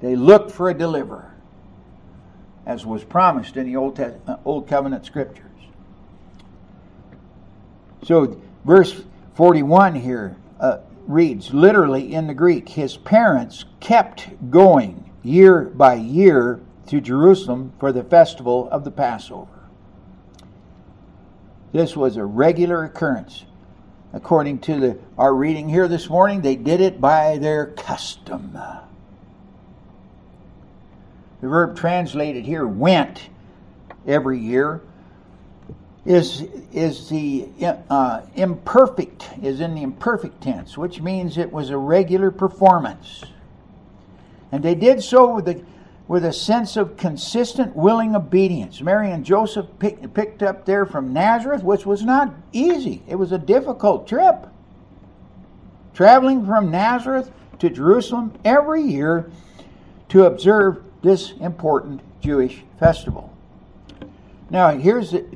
they 0.00 0.14
looked 0.16 0.52
for 0.52 0.70
a 0.70 0.74
deliverer, 0.74 1.34
as 2.66 2.86
was 2.86 3.04
promised 3.04 3.56
in 3.56 3.66
the 3.66 3.76
Old, 3.76 3.98
uh, 3.98 4.36
Old 4.44 4.68
Covenant 4.68 5.04
Scriptures. 5.04 5.44
So, 8.04 8.40
verse 8.64 9.02
41 9.34 9.96
here 9.96 10.36
uh, 10.60 10.78
reads 11.06 11.52
literally 11.52 12.14
in 12.14 12.26
the 12.26 12.34
Greek 12.34 12.68
His 12.68 12.96
parents 12.96 13.64
kept 13.80 14.50
going 14.50 15.10
year 15.22 15.62
by 15.62 15.94
year 15.94 16.60
to 16.86 17.00
Jerusalem 17.00 17.72
for 17.78 17.92
the 17.92 18.04
festival 18.04 18.68
of 18.70 18.84
the 18.84 18.90
Passover. 18.90 19.48
This 21.72 21.96
was 21.96 22.16
a 22.16 22.24
regular 22.24 22.84
occurrence. 22.84 23.44
According 24.12 24.60
to 24.60 24.80
the, 24.80 24.98
our 25.18 25.34
reading 25.34 25.68
here 25.68 25.86
this 25.86 26.08
morning, 26.08 26.40
they 26.40 26.56
did 26.56 26.80
it 26.80 27.00
by 27.00 27.38
their 27.38 27.66
custom. 27.66 28.58
The 31.40 31.48
verb 31.48 31.76
translated 31.76 32.44
here, 32.44 32.66
went, 32.66 33.28
every 34.06 34.38
year, 34.40 34.80
is, 36.06 36.40
is 36.72 37.08
the 37.10 37.48
uh, 37.90 38.22
imperfect, 38.34 39.28
is 39.42 39.60
in 39.60 39.74
the 39.74 39.82
imperfect 39.82 40.40
tense, 40.42 40.78
which 40.78 41.02
means 41.02 41.36
it 41.36 41.52
was 41.52 41.68
a 41.68 41.76
regular 41.76 42.30
performance. 42.30 43.22
And 44.50 44.62
they 44.62 44.74
did 44.74 45.02
so 45.02 45.34
with 45.34 45.44
the 45.44 45.62
with 46.08 46.24
a 46.24 46.32
sense 46.32 46.78
of 46.78 46.96
consistent, 46.96 47.76
willing 47.76 48.16
obedience. 48.16 48.80
Mary 48.80 49.10
and 49.10 49.24
Joseph 49.24 49.66
pick, 49.78 50.14
picked 50.14 50.42
up 50.42 50.64
there 50.64 50.86
from 50.86 51.12
Nazareth, 51.12 51.62
which 51.62 51.84
was 51.84 52.02
not 52.02 52.34
easy. 52.50 53.02
It 53.06 53.16
was 53.16 53.30
a 53.30 53.38
difficult 53.38 54.08
trip. 54.08 54.46
Traveling 55.92 56.46
from 56.46 56.70
Nazareth 56.70 57.30
to 57.58 57.68
Jerusalem 57.68 58.32
every 58.42 58.82
year 58.82 59.30
to 60.08 60.24
observe 60.24 60.82
this 61.02 61.32
important 61.32 62.00
Jewish 62.22 62.62
festival. 62.80 63.36
Now, 64.48 64.70
here's 64.78 65.10
the, 65.10 65.26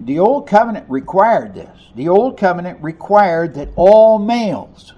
the 0.00 0.18
Old 0.18 0.48
Covenant 0.48 0.88
required 0.88 1.54
this. 1.54 1.90
The 1.96 2.08
Old 2.08 2.38
Covenant 2.38 2.82
required 2.82 3.54
that 3.54 3.68
all 3.76 4.18
males 4.18 4.94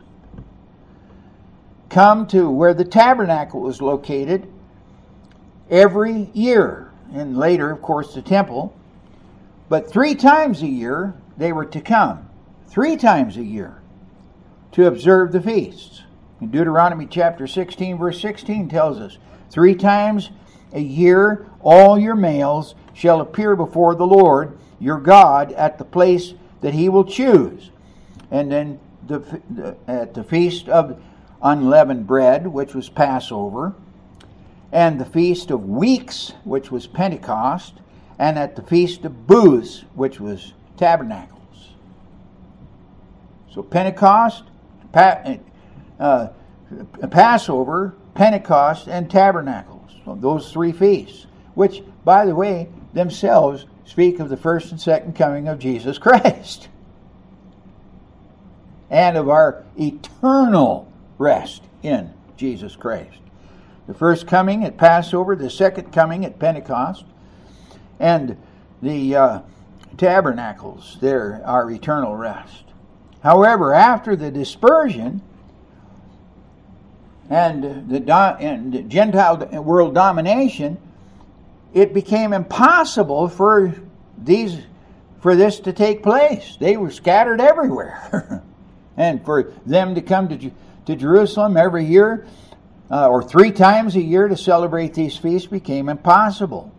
come 1.88 2.28
to 2.28 2.48
where 2.48 2.74
the 2.74 2.84
tabernacle 2.84 3.60
was 3.60 3.82
located 3.82 4.52
every 5.70 6.30
year, 6.32 6.90
and 7.12 7.36
later, 7.36 7.70
of 7.70 7.82
course, 7.82 8.14
the 8.14 8.22
temple. 8.22 8.76
But 9.68 9.90
three 9.90 10.14
times 10.14 10.62
a 10.62 10.68
year 10.68 11.14
they 11.36 11.52
were 11.52 11.64
to 11.66 11.80
come, 11.80 12.28
three 12.68 12.96
times 12.96 13.36
a 13.36 13.42
year, 13.42 13.80
to 14.72 14.86
observe 14.86 15.32
the 15.32 15.40
feasts. 15.40 16.02
In 16.40 16.50
Deuteronomy 16.50 17.06
chapter 17.06 17.46
16, 17.46 17.98
verse 17.98 18.20
16 18.20 18.68
tells 18.68 19.00
us, 19.00 19.18
Three 19.50 19.74
times 19.74 20.30
a 20.72 20.80
year 20.80 21.46
all 21.60 21.98
your 21.98 22.14
males 22.14 22.74
shall 22.92 23.20
appear 23.20 23.56
before 23.56 23.94
the 23.94 24.06
Lord 24.06 24.58
your 24.78 24.98
God 24.98 25.52
at 25.52 25.78
the 25.78 25.84
place 25.84 26.34
that 26.60 26.74
he 26.74 26.88
will 26.88 27.04
choose. 27.04 27.70
And 28.30 28.50
then 28.50 28.80
the, 29.06 29.20
the, 29.50 29.76
at 29.86 30.14
the 30.14 30.24
feast 30.24 30.68
of 30.68 31.00
unleavened 31.42 32.06
bread, 32.06 32.46
which 32.46 32.74
was 32.74 32.88
Passover, 32.88 33.74
and 34.72 35.00
the 35.00 35.04
Feast 35.04 35.50
of 35.50 35.68
Weeks, 35.68 36.32
which 36.44 36.70
was 36.70 36.86
Pentecost, 36.86 37.74
and 38.18 38.38
at 38.38 38.56
the 38.56 38.62
Feast 38.62 39.04
of 39.04 39.26
Booths, 39.26 39.84
which 39.94 40.20
was 40.20 40.52
Tabernacles. 40.76 41.70
So 43.52 43.62
Pentecost, 43.62 44.44
pa- 44.92 45.36
uh, 45.98 46.28
Passover, 47.10 47.94
Pentecost, 48.14 48.88
and 48.88 49.10
Tabernacles. 49.10 49.92
So 50.04 50.14
those 50.14 50.52
three 50.52 50.72
feasts, 50.72 51.26
which, 51.54 51.82
by 52.04 52.26
the 52.26 52.34
way, 52.34 52.68
themselves 52.92 53.66
speak 53.84 54.20
of 54.20 54.28
the 54.28 54.36
first 54.36 54.72
and 54.72 54.80
second 54.80 55.14
coming 55.14 55.48
of 55.48 55.58
Jesus 55.58 55.98
Christ 55.98 56.68
and 58.90 59.16
of 59.16 59.28
our 59.28 59.64
eternal 59.78 60.90
rest 61.18 61.62
in 61.82 62.12
Jesus 62.36 62.76
Christ. 62.76 63.18
The 63.86 63.94
first 63.94 64.26
coming 64.26 64.64
at 64.64 64.76
Passover, 64.76 65.36
the 65.36 65.48
second 65.48 65.92
coming 65.92 66.24
at 66.24 66.38
Pentecost, 66.38 67.04
and 68.00 68.36
the 68.82 69.16
uh, 69.16 69.40
tabernacles, 69.96 70.98
there 71.00 71.40
are 71.44 71.70
eternal 71.70 72.16
rest. 72.16 72.64
However, 73.22 73.72
after 73.72 74.16
the 74.16 74.30
dispersion 74.30 75.22
and 77.30 77.88
the, 77.88 78.00
do- 78.00 78.12
and 78.12 78.72
the 78.72 78.82
Gentile 78.82 79.36
world 79.62 79.94
domination, 79.94 80.78
it 81.72 81.94
became 81.94 82.32
impossible 82.32 83.28
for 83.28 83.74
these 84.18 84.58
for 85.20 85.34
this 85.34 85.60
to 85.60 85.72
take 85.72 86.02
place. 86.02 86.56
They 86.60 86.76
were 86.76 86.90
scattered 86.90 87.40
everywhere, 87.40 88.42
and 88.96 89.24
for 89.24 89.52
them 89.64 89.94
to 89.94 90.02
come 90.02 90.28
to 90.28 90.50
to 90.86 90.96
Jerusalem 90.96 91.56
every 91.56 91.84
year 91.84 92.26
uh, 92.90 93.08
or 93.08 93.22
three 93.22 93.50
times 93.50 93.96
a 93.96 94.00
year 94.00 94.28
to 94.28 94.36
celebrate 94.36 94.94
these 94.94 95.16
feasts 95.16 95.48
became 95.48 95.88
impossible. 95.88 96.72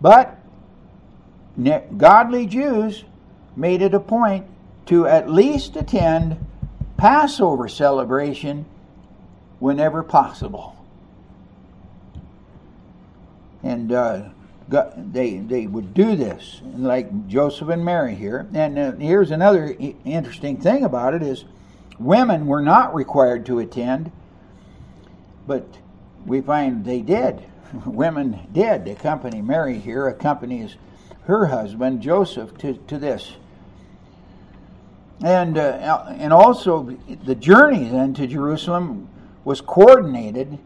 But 0.00 0.38
godly 1.96 2.46
Jews 2.46 3.04
made 3.56 3.82
it 3.82 3.94
a 3.94 4.00
point 4.00 4.46
to 4.86 5.06
at 5.06 5.30
least 5.30 5.76
attend 5.76 6.38
Passover 6.96 7.68
celebration 7.68 8.66
whenever 9.58 10.02
possible. 10.02 10.74
And 13.62 13.92
uh, 13.92 14.28
they 14.96 15.38
they 15.38 15.66
would 15.66 15.94
do 15.94 16.14
this, 16.14 16.60
like 16.76 17.28
Joseph 17.28 17.68
and 17.68 17.84
Mary 17.84 18.14
here. 18.14 18.46
And 18.54 18.78
uh, 18.78 18.92
here's 18.92 19.30
another 19.30 19.74
interesting 20.04 20.58
thing 20.58 20.84
about 20.84 21.14
it: 21.14 21.22
is 21.22 21.44
women 21.98 22.46
were 22.46 22.60
not 22.60 22.94
required 22.94 23.46
to 23.46 23.58
attend 23.58 24.12
but 25.48 25.66
we 26.26 26.40
find 26.42 26.84
they 26.84 27.00
did. 27.00 27.42
Women 27.86 28.46
did 28.52 28.86
accompany 28.86 29.42
Mary 29.42 29.78
here, 29.78 30.06
accompanies 30.06 30.76
her 31.24 31.46
husband 31.46 32.00
Joseph 32.00 32.56
to, 32.58 32.74
to 32.74 32.98
this. 32.98 33.32
And, 35.24 35.58
uh, 35.58 36.04
and 36.10 36.32
also, 36.32 36.96
the 37.24 37.34
journey 37.34 37.88
then 37.88 38.14
to 38.14 38.26
Jerusalem 38.28 39.08
was 39.44 39.60
coordinated 39.60 40.58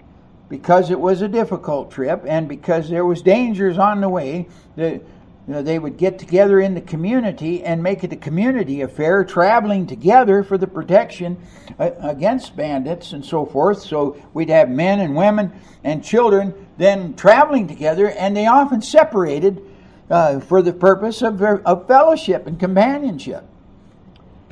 because 0.50 0.90
it 0.90 1.00
was 1.00 1.22
a 1.22 1.28
difficult 1.28 1.90
trip 1.90 2.22
and 2.26 2.46
because 2.46 2.90
there 2.90 3.06
was 3.06 3.22
dangers 3.22 3.78
on 3.78 4.02
the 4.02 4.08
way. 4.10 4.48
The, 4.76 5.00
you 5.46 5.54
know, 5.54 5.62
they 5.62 5.78
would 5.78 5.96
get 5.96 6.20
together 6.20 6.60
in 6.60 6.74
the 6.74 6.80
community 6.80 7.64
and 7.64 7.82
make 7.82 8.04
it 8.04 8.12
a 8.12 8.16
community 8.16 8.82
affair, 8.82 9.24
traveling 9.24 9.86
together 9.88 10.44
for 10.44 10.56
the 10.56 10.68
protection 10.68 11.36
uh, 11.80 11.90
against 12.00 12.54
bandits 12.54 13.12
and 13.12 13.24
so 13.24 13.44
forth. 13.44 13.82
So 13.82 14.16
we'd 14.34 14.50
have 14.50 14.70
men 14.70 15.00
and 15.00 15.16
women 15.16 15.52
and 15.82 16.04
children 16.04 16.68
then 16.78 17.14
traveling 17.14 17.66
together, 17.66 18.10
and 18.10 18.36
they 18.36 18.46
often 18.46 18.82
separated 18.82 19.60
uh, 20.08 20.38
for 20.38 20.62
the 20.62 20.72
purpose 20.72 21.22
of, 21.22 21.42
of 21.42 21.88
fellowship 21.88 22.46
and 22.46 22.60
companionship. 22.60 23.44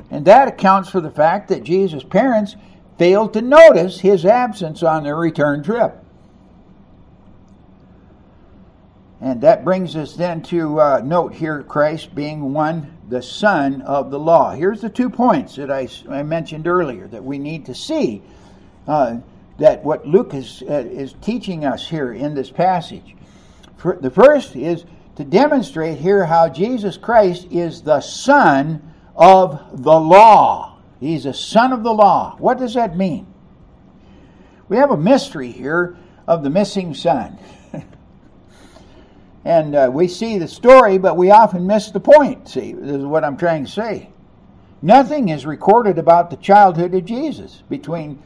And 0.09 0.25
that 0.25 0.49
accounts 0.49 0.89
for 0.89 0.99
the 0.99 1.11
fact 1.11 1.47
that 1.49 1.63
Jesus' 1.63 2.03
parents 2.03 2.57
failed 2.97 3.33
to 3.33 3.41
notice 3.41 4.01
his 4.01 4.25
absence 4.25 4.83
on 4.83 5.03
their 5.03 5.15
return 5.15 5.63
trip. 5.63 6.00
And 9.21 9.41
that 9.41 9.63
brings 9.63 9.95
us 9.95 10.15
then 10.15 10.41
to 10.43 10.81
uh, 10.81 11.01
note 11.05 11.35
here 11.35 11.61
Christ 11.61 12.15
being 12.15 12.53
one, 12.53 12.97
the 13.07 13.21
Son 13.21 13.83
of 13.83 14.09
the 14.09 14.17
law. 14.17 14.51
Here's 14.51 14.81
the 14.81 14.89
two 14.89 15.11
points 15.11 15.55
that 15.57 15.69
I, 15.69 15.87
I 16.09 16.23
mentioned 16.23 16.65
earlier 16.65 17.07
that 17.07 17.23
we 17.23 17.37
need 17.37 17.67
to 17.67 17.75
see 17.75 18.23
uh, 18.87 19.17
that 19.59 19.83
what 19.83 20.07
Luke 20.07 20.33
is, 20.33 20.63
uh, 20.67 20.73
is 20.73 21.13
teaching 21.21 21.65
us 21.65 21.87
here 21.87 22.13
in 22.13 22.33
this 22.33 22.49
passage. 22.49 23.15
For, 23.77 23.95
the 23.95 24.09
first 24.09 24.55
is 24.55 24.85
to 25.17 25.23
demonstrate 25.23 25.99
here 25.99 26.25
how 26.25 26.49
Jesus 26.49 26.97
Christ 26.97 27.47
is 27.51 27.83
the 27.83 28.01
Son 28.01 28.91
of 29.15 29.83
the 29.83 29.99
law. 29.99 30.79
He's 30.99 31.27
a 31.27 31.33
Son 31.33 31.73
of 31.73 31.83
the 31.83 31.93
law. 31.93 32.35
What 32.39 32.57
does 32.57 32.73
that 32.73 32.97
mean? 32.97 33.27
We 34.67 34.77
have 34.77 34.89
a 34.89 34.97
mystery 34.97 35.51
here 35.51 35.95
of 36.25 36.43
the 36.43 36.49
missing 36.49 36.95
son. 36.95 37.37
And 39.43 39.75
uh, 39.75 39.89
we 39.91 40.07
see 40.07 40.37
the 40.37 40.47
story, 40.47 40.97
but 40.97 41.17
we 41.17 41.31
often 41.31 41.65
miss 41.65 41.91
the 41.91 41.99
point. 41.99 42.47
See, 42.47 42.73
this 42.73 42.97
is 42.97 43.05
what 43.05 43.23
I'm 43.23 43.37
trying 43.37 43.65
to 43.65 43.71
say. 43.71 44.09
Nothing 44.81 45.29
is 45.29 45.45
recorded 45.45 45.97
about 45.97 46.29
the 46.29 46.37
childhood 46.37 46.93
of 46.93 47.05
Jesus 47.05 47.63
between 47.69 48.21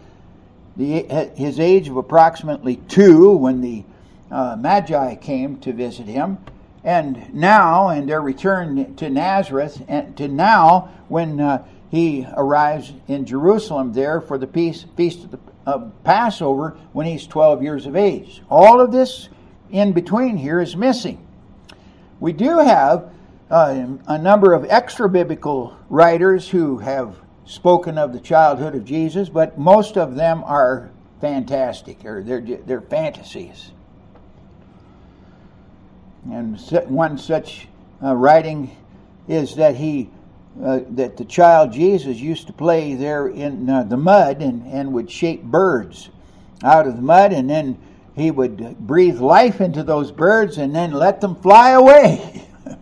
the, 0.77 1.03
his 1.35 1.59
age 1.59 1.87
of 1.87 1.97
approximately 1.97 2.77
two 2.77 3.31
when 3.31 3.61
the 3.61 3.83
uh, 4.31 4.55
Magi 4.59 5.15
came 5.15 5.57
to 5.59 5.71
visit 5.71 6.05
him, 6.07 6.37
and 6.83 7.33
now, 7.33 7.89
and 7.89 8.07
their 8.09 8.21
return 8.21 8.95
to 8.95 9.09
Nazareth, 9.09 9.83
and 9.87 10.15
to 10.17 10.27
now 10.27 10.89
when 11.07 11.39
uh, 11.39 11.65
he 11.89 12.27
arrives 12.35 12.91
in 13.07 13.25
Jerusalem 13.25 13.93
there 13.93 14.19
for 14.19 14.37
the 14.37 14.47
feast, 14.47 14.85
feast 14.95 15.23
of 15.23 15.31
the 15.31 15.39
uh, 15.65 15.89
Passover 16.03 16.77
when 16.93 17.07
he's 17.07 17.25
12 17.25 17.63
years 17.63 17.85
of 17.85 17.95
age. 17.95 18.41
All 18.49 18.81
of 18.81 18.91
this 18.91 19.29
in 19.69 19.93
between 19.93 20.37
here 20.37 20.59
is 20.59 20.75
missing. 20.75 21.25
We 22.19 22.33
do 22.33 22.59
have 22.59 23.11
uh, 23.49 23.85
a 24.07 24.17
number 24.17 24.53
of 24.53 24.65
extra 24.69 25.09
biblical 25.09 25.77
writers 25.89 26.49
who 26.49 26.77
have 26.79 27.15
spoken 27.45 27.97
of 27.97 28.13
the 28.13 28.19
childhood 28.19 28.75
of 28.75 28.85
Jesus, 28.85 29.29
but 29.29 29.57
most 29.57 29.97
of 29.97 30.15
them 30.15 30.43
are 30.43 30.89
fantastic, 31.21 32.03
or 32.05 32.23
they're, 32.23 32.41
they're 32.41 32.81
fantasies. 32.81 33.71
And 36.31 36.59
one 36.87 37.17
such 37.17 37.67
uh, 38.03 38.15
writing 38.15 38.75
is 39.27 39.55
that 39.55 39.75
he 39.75 40.09
uh, 40.63 40.79
that 40.91 41.17
the 41.17 41.25
child 41.25 41.73
Jesus 41.73 42.15
used 42.17 42.47
to 42.47 42.53
play 42.53 42.95
there 42.95 43.27
in 43.27 43.69
uh, 43.69 43.83
the 43.83 43.97
mud 43.97 44.41
and, 44.41 44.65
and 44.67 44.93
would 44.93 45.11
shape 45.11 45.43
birds 45.43 46.09
out 46.63 46.87
of 46.87 46.95
the 46.95 47.01
mud, 47.01 47.33
and 47.33 47.49
then 47.49 47.77
he 48.15 48.31
would 48.31 48.77
breathe 48.79 49.19
life 49.19 49.59
into 49.59 49.83
those 49.83 50.11
birds 50.11 50.57
and 50.57 50.73
then 50.73 50.91
let 50.91 51.19
them 51.19 51.35
fly 51.35 51.71
away. 51.71 52.47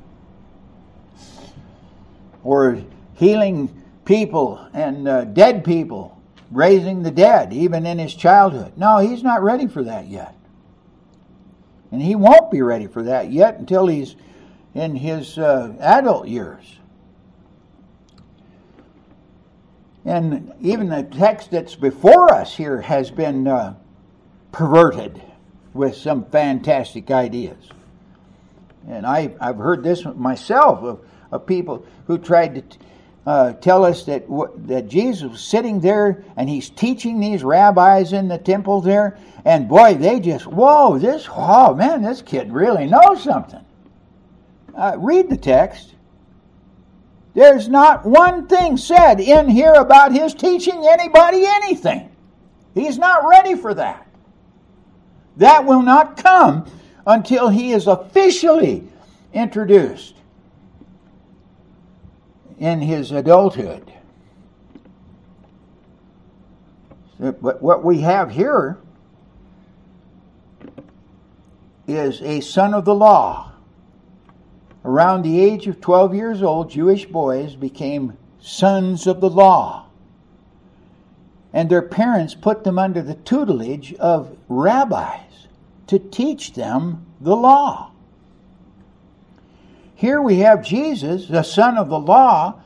or 2.43 2.83
healing 3.15 3.83
people 4.05 4.67
and 4.73 5.07
uh, 5.07 5.23
dead 5.23 5.63
people, 5.63 6.21
raising 6.51 7.01
the 7.01 7.11
dead, 7.11 7.51
even 7.51 7.85
in 7.85 7.97
his 7.97 8.13
childhood. 8.13 8.73
No, 8.77 8.99
he's 8.99 9.23
not 9.23 9.41
ready 9.41 9.67
for 9.67 9.83
that 9.83 10.07
yet. 10.07 10.35
And 11.91 12.01
he 12.01 12.15
won't 12.15 12.51
be 12.51 12.61
ready 12.61 12.87
for 12.87 13.03
that 13.03 13.31
yet 13.31 13.57
until 13.57 13.87
he's 13.87 14.15
in 14.75 14.95
his 14.95 15.37
uh, 15.37 15.73
adult 15.79 16.27
years. 16.27 16.77
And 20.05 20.53
even 20.61 20.89
the 20.89 21.03
text 21.03 21.51
that's 21.51 21.75
before 21.75 22.33
us 22.33 22.55
here 22.55 22.81
has 22.81 23.09
been 23.09 23.47
uh, 23.47 23.75
perverted 24.53 25.21
with 25.73 25.97
some 25.97 26.23
fantastic 26.25 27.11
ideas. 27.11 27.57
And 28.87 29.05
I, 29.05 29.33
I've 29.41 29.57
heard 29.57 29.83
this 29.83 30.05
myself 30.05 30.83
of, 30.83 30.99
of 31.31 31.45
people 31.45 31.85
who 32.07 32.17
tried 32.17 32.55
to 32.71 32.77
uh, 33.25 33.53
tell 33.53 33.83
us 33.83 34.05
that, 34.05 34.25
that 34.67 34.87
Jesus 34.87 35.31
was 35.31 35.41
sitting 35.41 35.79
there 35.79 36.23
and 36.37 36.49
he's 36.49 36.69
teaching 36.69 37.19
these 37.19 37.43
rabbis 37.43 38.13
in 38.13 38.27
the 38.27 38.37
temple 38.37 38.81
there. 38.81 39.17
And 39.43 39.67
boy, 39.67 39.95
they 39.95 40.19
just, 40.19 40.45
whoa, 40.45 40.99
this, 40.99 41.27
oh 41.31 41.73
man, 41.73 42.03
this 42.03 42.21
kid 42.21 42.51
really 42.51 42.85
knows 42.85 43.23
something. 43.23 43.65
Uh, 44.75 44.95
read 44.97 45.29
the 45.29 45.37
text. 45.37 45.95
There's 47.33 47.67
not 47.67 48.05
one 48.05 48.47
thing 48.47 48.77
said 48.77 49.19
in 49.19 49.49
here 49.49 49.73
about 49.73 50.11
his 50.11 50.35
teaching 50.35 50.85
anybody 50.85 51.45
anything. 51.45 52.11
He's 52.75 52.99
not 52.99 53.27
ready 53.27 53.55
for 53.55 53.73
that. 53.73 54.07
That 55.37 55.65
will 55.65 55.81
not 55.81 56.17
come 56.17 56.65
until 57.05 57.49
he 57.49 57.71
is 57.71 57.87
officially 57.87 58.87
introduced 59.33 60.15
in 62.59 62.81
his 62.81 63.11
adulthood. 63.11 63.91
But 67.19 67.61
what 67.61 67.83
we 67.83 68.01
have 68.01 68.31
here 68.31 68.77
is 71.87 72.21
a 72.21 72.41
son 72.41 72.73
of 72.73 72.85
the 72.85 72.95
law 72.95 73.53
Around 74.85 75.21
the 75.21 75.39
age 75.39 75.67
of 75.67 75.79
12 75.79 76.13
years 76.13 76.43
old, 76.43 76.69
Jewish 76.69 77.05
boys 77.05 77.55
became 77.55 78.17
sons 78.41 79.07
of 79.07 79.21
the 79.21 79.29
law. 79.29 79.82
And 81.53 81.69
their 81.69 81.83
parents 81.83 82.33
put 82.33 82.63
them 82.63 82.79
under 82.79 83.01
the 83.01 83.13
tutelage 83.13 83.93
of 83.95 84.35
rabbis 84.49 85.47
to 85.87 85.99
teach 85.99 86.53
them 86.53 87.05
the 87.21 87.35
law. 87.35 87.91
Here 89.95 90.21
we 90.21 90.39
have 90.39 90.65
Jesus, 90.65 91.27
the 91.27 91.43
son 91.43 91.77
of 91.77 91.89
the 91.89 91.99
law, 91.99 92.59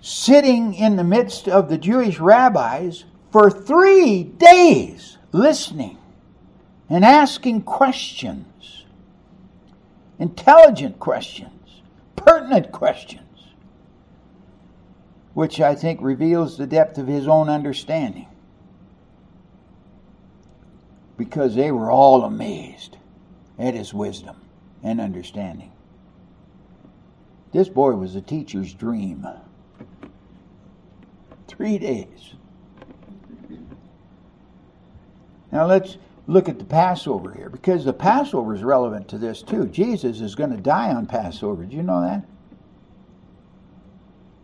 sitting 0.00 0.74
in 0.74 0.96
the 0.96 1.04
midst 1.04 1.48
of 1.48 1.68
the 1.68 1.78
Jewish 1.78 2.18
rabbis 2.18 3.04
for 3.30 3.50
three 3.50 4.24
days 4.24 5.18
listening 5.32 5.98
and 6.88 7.04
asking 7.04 7.62
questions 7.62 8.46
intelligent 10.18 10.98
questions, 10.98 11.82
pertinent 12.16 12.72
questions, 12.72 13.23
which 15.34 15.60
I 15.60 15.74
think 15.74 16.00
reveals 16.00 16.56
the 16.56 16.66
depth 16.66 16.96
of 16.96 17.08
his 17.08 17.28
own 17.28 17.48
understanding. 17.48 18.28
Because 21.16 21.54
they 21.54 21.70
were 21.70 21.90
all 21.90 22.24
amazed 22.24 22.96
at 23.58 23.74
his 23.74 23.92
wisdom 23.92 24.36
and 24.82 25.00
understanding. 25.00 25.72
This 27.52 27.68
boy 27.68 27.92
was 27.92 28.16
a 28.16 28.20
teacher's 28.20 28.72
dream. 28.74 29.26
Three 31.46 31.78
days. 31.78 32.34
Now 35.52 35.66
let's 35.66 35.96
look 36.26 36.48
at 36.48 36.58
the 36.58 36.64
Passover 36.64 37.32
here 37.32 37.48
because 37.48 37.84
the 37.84 37.92
Passover 37.92 38.54
is 38.54 38.64
relevant 38.64 39.06
to 39.08 39.18
this 39.18 39.40
too. 39.42 39.66
Jesus 39.66 40.20
is 40.20 40.34
going 40.34 40.50
to 40.50 40.56
die 40.56 40.92
on 40.92 41.06
Passover. 41.06 41.64
Do 41.64 41.76
you 41.76 41.82
know 41.82 42.00
that? 42.00 42.24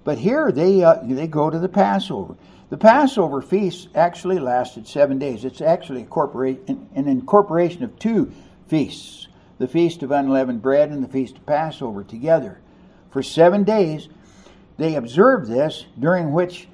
But 0.05 0.19
here 0.19 0.51
they 0.51 0.83
uh, 0.83 0.99
they 1.03 1.27
go 1.27 1.51
to 1.51 1.59
the 1.59 1.69
Passover. 1.69 2.37
The 2.71 2.77
Passover 2.77 3.43
feast 3.43 3.89
actually 3.95 4.39
lasted 4.39 4.87
seven 4.87 5.19
days. 5.19 5.45
It's 5.45 5.61
actually 5.61 6.03
an, 6.03 6.89
an 6.95 7.09
incorporation 7.09 7.83
of 7.85 7.99
two 7.99 8.33
feasts: 8.69 9.29
the 9.59 9.69
feast 9.69 10.03
of 10.03 10.11
unleavened 10.11 10.63
bread 10.63 10.91
and 10.91 11.03
the 11.03 11.09
feast 11.09 11.37
of 11.37 11.47
Passover 11.47 12.05
together. 12.05 12.61
For 13.11 13.23
seven 13.23 13.65
days, 13.65 14.09
they 14.79 14.95
observed 14.95 15.51
this, 15.51 15.85
during 15.99 16.33
which 16.33 16.69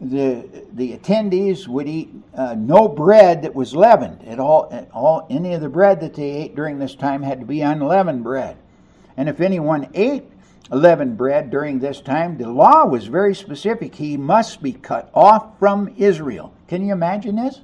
the 0.00 0.64
the 0.72 0.96
attendees 0.96 1.68
would 1.68 1.86
eat 1.86 2.10
uh, 2.34 2.56
no 2.58 2.88
bread 2.88 3.42
that 3.42 3.54
was 3.54 3.76
leavened 3.76 4.24
at 4.26 4.40
all, 4.40 4.68
at 4.72 4.90
all. 4.92 5.26
Any 5.30 5.54
of 5.54 5.60
the 5.60 5.68
bread 5.68 6.00
that 6.00 6.14
they 6.14 6.32
ate 6.32 6.56
during 6.56 6.78
this 6.78 6.96
time 6.96 7.22
had 7.22 7.38
to 7.38 7.46
be 7.46 7.60
unleavened 7.60 8.24
bread. 8.24 8.56
And 9.16 9.28
if 9.28 9.40
anyone 9.40 9.88
ate 9.94 10.24
leavened 10.70 11.16
bread 11.16 11.50
during 11.50 11.78
this 11.78 12.00
time, 12.00 12.38
the 12.38 12.50
law 12.50 12.86
was 12.86 13.06
very 13.06 13.34
specific. 13.34 13.94
He 13.94 14.16
must 14.16 14.62
be 14.62 14.72
cut 14.72 15.10
off 15.14 15.58
from 15.58 15.94
Israel. 15.96 16.54
Can 16.68 16.86
you 16.86 16.92
imagine 16.92 17.36
this? 17.36 17.60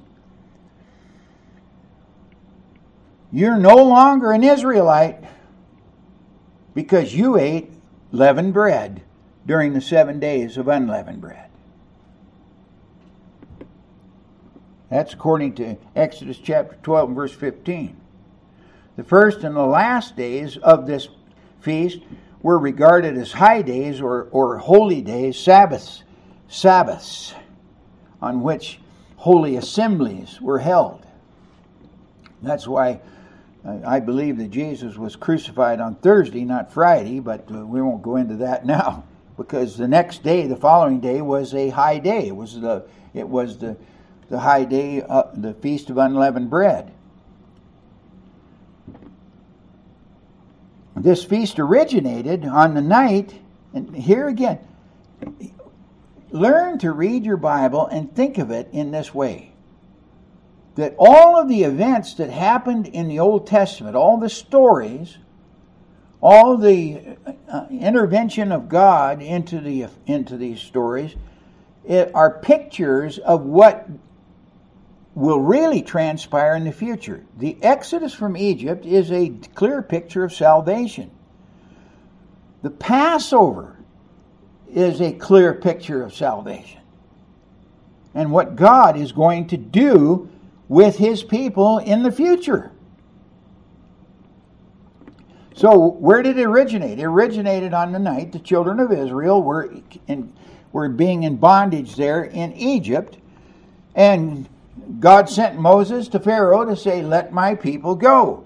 You're 3.31 3.57
no 3.57 3.75
longer 3.75 4.31
an 4.31 4.43
Israelite 4.43 5.23
because 6.73 7.13
you 7.13 7.37
ate 7.37 7.71
leavened 8.11 8.53
bread 8.53 9.03
during 9.45 9.73
the 9.73 9.81
seven 9.81 10.19
days 10.19 10.57
of 10.57 10.67
unleavened 10.67 11.21
bread. 11.21 11.49
That's 14.89 15.13
according 15.13 15.53
to 15.55 15.77
Exodus 15.95 16.37
chapter 16.37 16.77
12 16.81 17.09
and 17.09 17.15
verse 17.15 17.33
15. 17.33 17.95
The 18.95 19.03
first 19.03 19.43
and 19.43 19.55
the 19.55 19.61
last 19.61 20.15
days 20.15 20.57
of 20.57 20.87
this 20.87 21.07
feast 21.61 21.99
were 22.41 22.57
regarded 22.57 23.17
as 23.17 23.31
high 23.31 23.61
days 23.61 24.01
or, 24.01 24.27
or 24.31 24.57
holy 24.57 25.01
days, 25.01 25.37
Sabbaths, 25.37 26.03
Sabbaths, 26.47 27.33
on 28.21 28.41
which 28.41 28.79
holy 29.17 29.55
assemblies 29.55 30.39
were 30.41 30.59
held. 30.59 31.05
That's 32.41 32.67
why 32.67 33.01
uh, 33.65 33.79
I 33.85 33.99
believe 33.99 34.37
that 34.37 34.49
Jesus 34.49 34.95
was 34.95 35.15
crucified 35.15 35.81
on 35.81 35.95
Thursday, 35.95 36.45
not 36.45 36.71
Friday, 36.71 37.19
but 37.19 37.49
uh, 37.51 37.65
we 37.65 37.81
won't 37.81 38.01
go 38.01 38.15
into 38.15 38.37
that 38.37 38.65
now 38.65 39.03
because 39.37 39.77
the 39.77 39.87
next 39.87 40.23
day, 40.23 40.47
the 40.47 40.55
following 40.55 40.99
day, 40.99 41.21
was 41.21 41.53
a 41.53 41.69
high 41.69 41.99
day. 41.99 42.27
It 42.27 42.35
was 42.35 42.59
the 42.59 42.85
it 43.13 43.27
was 43.27 43.57
the 43.57 43.77
the 44.29 44.39
high 44.39 44.63
day, 44.63 45.01
uh, 45.01 45.23
the 45.33 45.53
feast 45.55 45.89
of 45.89 45.97
unleavened 45.97 46.49
bread. 46.49 46.93
This 50.99 51.23
feast 51.23 51.59
originated 51.59 52.45
on 52.45 52.73
the 52.73 52.81
night, 52.81 53.39
and 53.73 53.95
here 53.95 54.27
again, 54.27 54.59
learn 56.29 56.77
to 56.79 56.91
read 56.91 57.23
your 57.23 57.37
Bible 57.37 57.87
and 57.87 58.13
think 58.13 58.37
of 58.37 58.51
it 58.51 58.67
in 58.73 58.91
this 58.91 59.13
way. 59.13 59.53
That 60.75 60.95
all 60.99 61.39
of 61.39 61.47
the 61.47 61.63
events 61.63 62.15
that 62.15 62.29
happened 62.29 62.87
in 62.87 63.07
the 63.07 63.19
Old 63.19 63.47
Testament, 63.47 63.95
all 63.95 64.17
the 64.17 64.29
stories, 64.29 65.17
all 66.21 66.57
the 66.57 67.15
uh, 67.47 67.67
intervention 67.71 68.51
of 68.51 68.67
God 68.67 69.21
into 69.21 69.61
the 69.61 69.87
into 70.05 70.35
these 70.35 70.59
stories, 70.59 71.15
it 71.85 72.11
are 72.13 72.39
pictures 72.39 73.19
of 73.19 73.45
what 73.45 73.87
will 75.19 75.41
really 75.41 75.81
transpire 75.81 76.55
in 76.55 76.63
the 76.63 76.71
future. 76.71 77.25
The 77.37 77.57
exodus 77.61 78.13
from 78.13 78.37
Egypt 78.37 78.85
is 78.85 79.11
a 79.11 79.29
clear 79.53 79.81
picture 79.81 80.23
of 80.23 80.33
salvation. 80.33 81.11
The 82.61 82.69
Passover 82.69 83.75
is 84.73 85.01
a 85.01 85.11
clear 85.11 85.53
picture 85.53 86.01
of 86.03 86.13
salvation 86.13 86.79
and 88.13 88.31
what 88.31 88.55
God 88.55 88.95
is 88.95 89.11
going 89.11 89.47
to 89.47 89.57
do 89.57 90.29
with 90.69 90.97
his 90.97 91.21
people 91.21 91.79
in 91.79 92.03
the 92.03 92.11
future. 92.11 92.71
So, 95.55 95.77
where 95.77 96.21
did 96.21 96.37
it 96.37 96.45
originate? 96.45 96.99
It 96.99 97.03
originated 97.03 97.73
on 97.73 97.91
the 97.91 97.99
night 97.99 98.31
the 98.31 98.39
children 98.39 98.79
of 98.79 98.93
Israel 98.93 99.43
were 99.43 99.73
in, 100.07 100.31
were 100.71 100.87
being 100.87 101.23
in 101.23 101.35
bondage 101.35 101.97
there 101.97 102.23
in 102.23 102.53
Egypt, 102.53 103.17
and 103.93 104.47
God 104.99 105.29
sent 105.29 105.59
Moses 105.59 106.07
to 106.09 106.19
Pharaoh 106.19 106.65
to 106.65 106.75
say, 106.75 107.01
"Let 107.01 107.31
my 107.31 107.55
people 107.55 107.95
go." 107.95 108.43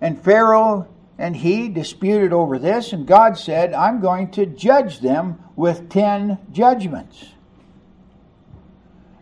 And 0.00 0.18
Pharaoh 0.18 0.86
and 1.18 1.34
he 1.34 1.68
disputed 1.68 2.32
over 2.32 2.58
this, 2.58 2.92
and 2.92 3.06
God 3.06 3.36
said, 3.36 3.74
"I'm 3.74 4.00
going 4.00 4.30
to 4.30 4.46
judge 4.46 5.00
them 5.00 5.38
with 5.56 5.88
10 5.88 6.38
judgments." 6.52 7.32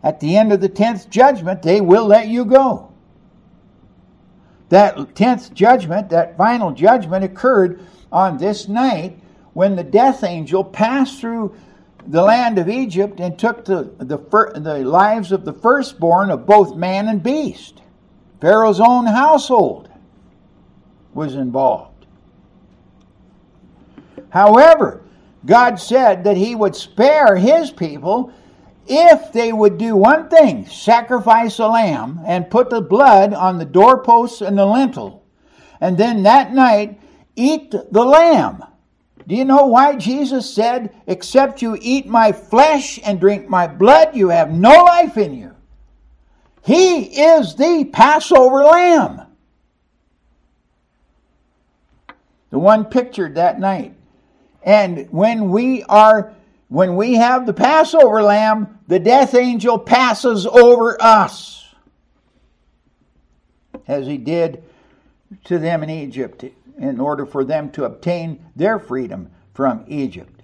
At 0.02 0.20
the 0.20 0.36
end 0.36 0.52
of 0.52 0.60
the 0.60 0.68
10th 0.68 1.08
judgment, 1.08 1.62
they 1.62 1.80
will 1.80 2.06
let 2.06 2.28
you 2.28 2.44
go. 2.44 2.88
That 4.68 5.14
10th 5.14 5.54
judgment, 5.54 6.10
that 6.10 6.36
final 6.36 6.72
judgment, 6.72 7.24
occurred 7.24 7.80
on 8.12 8.36
this 8.36 8.68
night 8.68 9.18
when 9.54 9.76
the 9.76 9.84
death 9.84 10.22
angel 10.22 10.62
passed 10.62 11.20
through 11.20 11.54
the 12.06 12.22
land 12.22 12.58
of 12.58 12.68
Egypt 12.68 13.20
and 13.20 13.38
took 13.38 13.64
the, 13.64 13.90
the, 13.98 14.18
the 14.58 14.78
lives 14.84 15.32
of 15.32 15.44
the 15.44 15.52
firstborn 15.52 16.30
of 16.30 16.46
both 16.46 16.76
man 16.76 17.08
and 17.08 17.22
beast. 17.22 17.82
Pharaoh's 18.40 18.80
own 18.80 19.06
household 19.06 19.88
was 21.14 21.34
involved. 21.34 22.06
However, 24.30 25.02
God 25.44 25.76
said 25.80 26.24
that 26.24 26.36
he 26.36 26.54
would 26.54 26.76
spare 26.76 27.36
his 27.36 27.70
people 27.70 28.32
if 28.86 29.32
they 29.32 29.52
would 29.52 29.78
do 29.78 29.96
one 29.96 30.28
thing 30.28 30.66
sacrifice 30.66 31.58
a 31.58 31.66
lamb 31.66 32.20
and 32.26 32.50
put 32.50 32.70
the 32.70 32.80
blood 32.80 33.32
on 33.32 33.58
the 33.58 33.64
doorposts 33.64 34.40
and 34.40 34.58
the 34.58 34.66
lintel, 34.66 35.24
and 35.80 35.96
then 35.98 36.22
that 36.22 36.52
night 36.52 37.00
eat 37.34 37.70
the 37.70 38.04
lamb. 38.04 38.62
Do 39.26 39.34
you 39.34 39.44
know 39.44 39.66
why 39.66 39.96
Jesus 39.96 40.52
said, 40.52 40.94
Except 41.06 41.62
you 41.62 41.76
eat 41.80 42.06
my 42.06 42.32
flesh 42.32 43.00
and 43.04 43.18
drink 43.18 43.48
my 43.48 43.66
blood, 43.66 44.14
you 44.14 44.28
have 44.28 44.52
no 44.52 44.70
life 44.84 45.16
in 45.16 45.34
you? 45.34 45.54
He 46.62 47.04
is 47.20 47.54
the 47.54 47.88
Passover 47.92 48.64
lamb. 48.64 49.22
The 52.50 52.58
one 52.58 52.84
pictured 52.84 53.34
that 53.34 53.58
night. 53.58 53.94
And 54.62 55.08
when 55.10 55.50
we 55.50 55.82
are 55.84 56.34
when 56.68 56.96
we 56.96 57.14
have 57.14 57.46
the 57.46 57.52
Passover 57.52 58.22
lamb, 58.22 58.80
the 58.88 58.98
death 58.98 59.34
angel 59.34 59.78
passes 59.78 60.46
over 60.46 61.00
us, 61.00 61.72
as 63.86 64.06
he 64.06 64.18
did 64.18 64.64
to 65.44 65.58
them 65.58 65.84
in 65.84 65.90
Egypt, 65.90 66.44
in 66.78 67.00
order 67.00 67.24
for 67.26 67.44
them 67.44 67.70
to 67.70 67.84
obtain 67.84 68.44
their 68.54 68.78
freedom 68.78 69.30
from 69.54 69.84
Egypt. 69.88 70.42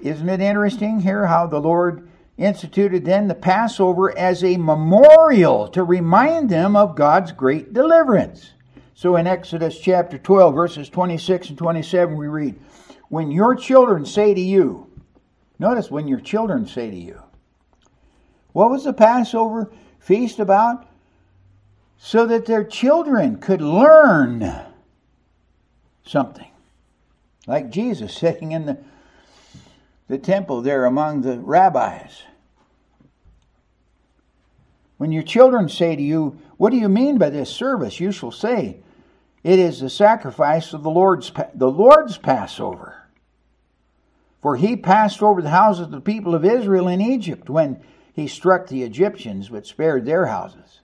Isn't 0.00 0.28
it 0.28 0.40
interesting 0.40 1.00
here 1.00 1.26
how 1.26 1.46
the 1.46 1.60
Lord 1.60 2.08
instituted 2.36 3.04
then 3.04 3.28
the 3.28 3.34
Passover 3.34 4.16
as 4.16 4.44
a 4.44 4.56
memorial 4.56 5.68
to 5.68 5.82
remind 5.82 6.50
them 6.50 6.76
of 6.76 6.96
God's 6.96 7.32
great 7.32 7.72
deliverance? 7.72 8.52
So 8.94 9.16
in 9.16 9.26
Exodus 9.26 9.78
chapter 9.78 10.16
12, 10.16 10.54
verses 10.54 10.88
26 10.88 11.50
and 11.50 11.58
27, 11.58 12.16
we 12.16 12.28
read, 12.28 12.58
when 13.08 13.30
your 13.30 13.54
children 13.54 14.06
say 14.06 14.32
to 14.32 14.40
you, 14.40 14.90
notice 15.58 15.90
when 15.90 16.08
your 16.08 16.20
children 16.20 16.66
say 16.66 16.90
to 16.90 16.96
you, 16.96 17.22
what 18.52 18.70
was 18.70 18.84
the 18.84 18.92
Passover 18.92 19.70
feast 19.98 20.38
about? 20.38 20.88
So 21.98 22.26
that 22.26 22.46
their 22.46 22.64
children 22.64 23.38
could 23.38 23.60
learn 23.60 24.52
something. 26.04 26.50
Like 27.46 27.70
Jesus 27.70 28.14
sitting 28.14 28.52
in 28.52 28.66
the, 28.66 28.78
the 30.08 30.18
temple 30.18 30.62
there 30.62 30.84
among 30.84 31.22
the 31.22 31.38
rabbis. 31.38 32.22
When 34.98 35.12
your 35.12 35.22
children 35.22 35.68
say 35.68 35.96
to 35.96 36.02
you, 36.02 36.38
What 36.56 36.70
do 36.70 36.76
you 36.76 36.88
mean 36.88 37.18
by 37.18 37.30
this 37.30 37.50
service? 37.50 38.00
you 38.00 38.12
shall 38.12 38.32
say, 38.32 38.78
it 39.46 39.60
is 39.60 39.78
the 39.78 39.88
sacrifice 39.88 40.72
of 40.72 40.82
the 40.82 40.90
Lord's, 40.90 41.30
the 41.54 41.70
Lord's 41.70 42.18
Passover. 42.18 43.06
For 44.42 44.56
he 44.56 44.74
passed 44.74 45.22
over 45.22 45.40
the 45.40 45.50
houses 45.50 45.86
of 45.86 45.92
the 45.92 46.00
people 46.00 46.34
of 46.34 46.44
Israel 46.44 46.88
in 46.88 47.00
Egypt 47.00 47.48
when 47.48 47.80
he 48.12 48.26
struck 48.26 48.66
the 48.66 48.82
Egyptians 48.82 49.48
but 49.50 49.64
spared 49.64 50.04
their 50.04 50.26
houses. 50.26 50.80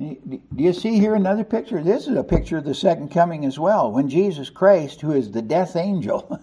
Do 0.00 0.40
you 0.56 0.72
see 0.72 0.98
here 0.98 1.14
another 1.14 1.44
picture? 1.44 1.82
This 1.82 2.06
is 2.06 2.16
a 2.16 2.24
picture 2.24 2.56
of 2.56 2.64
the 2.64 2.74
second 2.74 3.10
coming 3.10 3.44
as 3.44 3.58
well. 3.58 3.92
When 3.92 4.08
Jesus 4.08 4.48
Christ, 4.48 5.02
who 5.02 5.12
is 5.12 5.30
the 5.30 5.42
death 5.42 5.76
angel, 5.76 6.40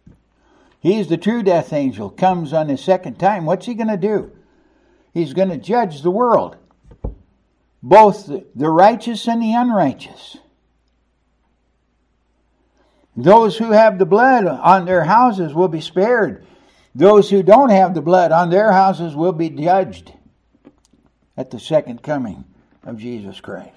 he's 0.80 1.08
the 1.08 1.18
true 1.18 1.42
death 1.42 1.74
angel, 1.74 2.08
comes 2.08 2.54
on 2.54 2.70
his 2.70 2.82
second 2.82 3.18
time, 3.18 3.44
what's 3.44 3.66
he 3.66 3.74
going 3.74 3.88
to 3.88 3.98
do? 3.98 4.32
He's 5.12 5.34
going 5.34 5.50
to 5.50 5.58
judge 5.58 6.00
the 6.00 6.10
world 6.10 6.56
both 7.82 8.26
the 8.26 8.70
righteous 8.70 9.28
and 9.28 9.42
the 9.42 9.54
unrighteous. 9.54 10.38
Those 13.14 13.58
who 13.58 13.72
have 13.72 13.98
the 13.98 14.06
blood 14.06 14.46
on 14.46 14.86
their 14.86 15.04
houses 15.04 15.52
will 15.52 15.68
be 15.68 15.80
spared. 15.82 16.46
Those 16.94 17.28
who 17.28 17.42
don't 17.42 17.70
have 17.70 17.92
the 17.92 18.00
blood 18.00 18.32
on 18.32 18.48
their 18.48 18.72
houses 18.72 19.14
will 19.14 19.32
be 19.32 19.50
judged 19.50 20.14
at 21.36 21.50
the 21.50 21.60
second 21.60 22.02
coming 22.02 22.44
of 22.84 22.98
Jesus 22.98 23.40
Christ. 23.40 23.74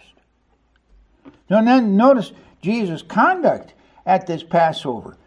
Now, 1.50 1.64
then 1.64 1.98
notice 1.98 2.32
Jesus' 2.62 3.02
conduct 3.02 3.74
at 4.06 4.28
this 4.28 4.44
Passover 4.44 5.18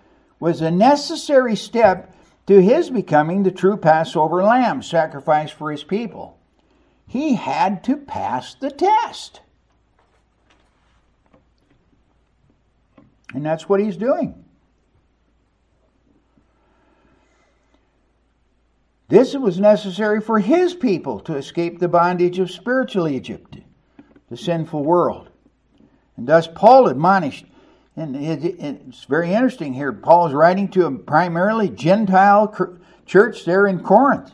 was 0.40 0.60
a 0.60 0.70
necessary 0.70 1.56
step 1.56 2.14
to 2.46 2.60
his 2.60 2.90
becoming 2.90 3.42
the 3.42 3.50
true 3.50 3.76
Passover 3.76 4.42
lamb 4.42 4.82
sacrificed 4.82 5.54
for 5.54 5.70
his 5.70 5.84
people 5.84 6.36
he 7.06 7.34
had 7.34 7.84
to 7.84 7.96
pass 7.96 8.54
the 8.54 8.70
test. 8.70 9.40
And 13.32 13.44
that's 13.44 13.68
what 13.68 13.80
he's 13.80 13.96
doing. 13.96 14.44
This 19.08 19.34
was 19.34 19.60
necessary 19.60 20.20
for 20.20 20.40
his 20.40 20.74
people 20.74 21.20
to 21.20 21.36
escape 21.36 21.78
the 21.78 21.88
bondage 21.88 22.40
of 22.40 22.50
spiritual 22.50 23.06
Egypt, 23.06 23.58
the 24.28 24.36
sinful 24.36 24.82
world. 24.82 25.28
And 26.16 26.26
thus 26.26 26.48
Paul 26.48 26.88
admonished, 26.88 27.46
and 27.96 28.16
it's 28.16 29.04
very 29.04 29.32
interesting 29.32 29.72
here. 29.72 29.92
Paul 29.92 30.28
is 30.28 30.34
writing 30.34 30.68
to 30.68 30.86
a 30.86 30.92
primarily 30.92 31.68
Gentile 31.68 32.78
church 33.06 33.44
there 33.44 33.66
in 33.66 33.80
Corinth. 33.80 34.32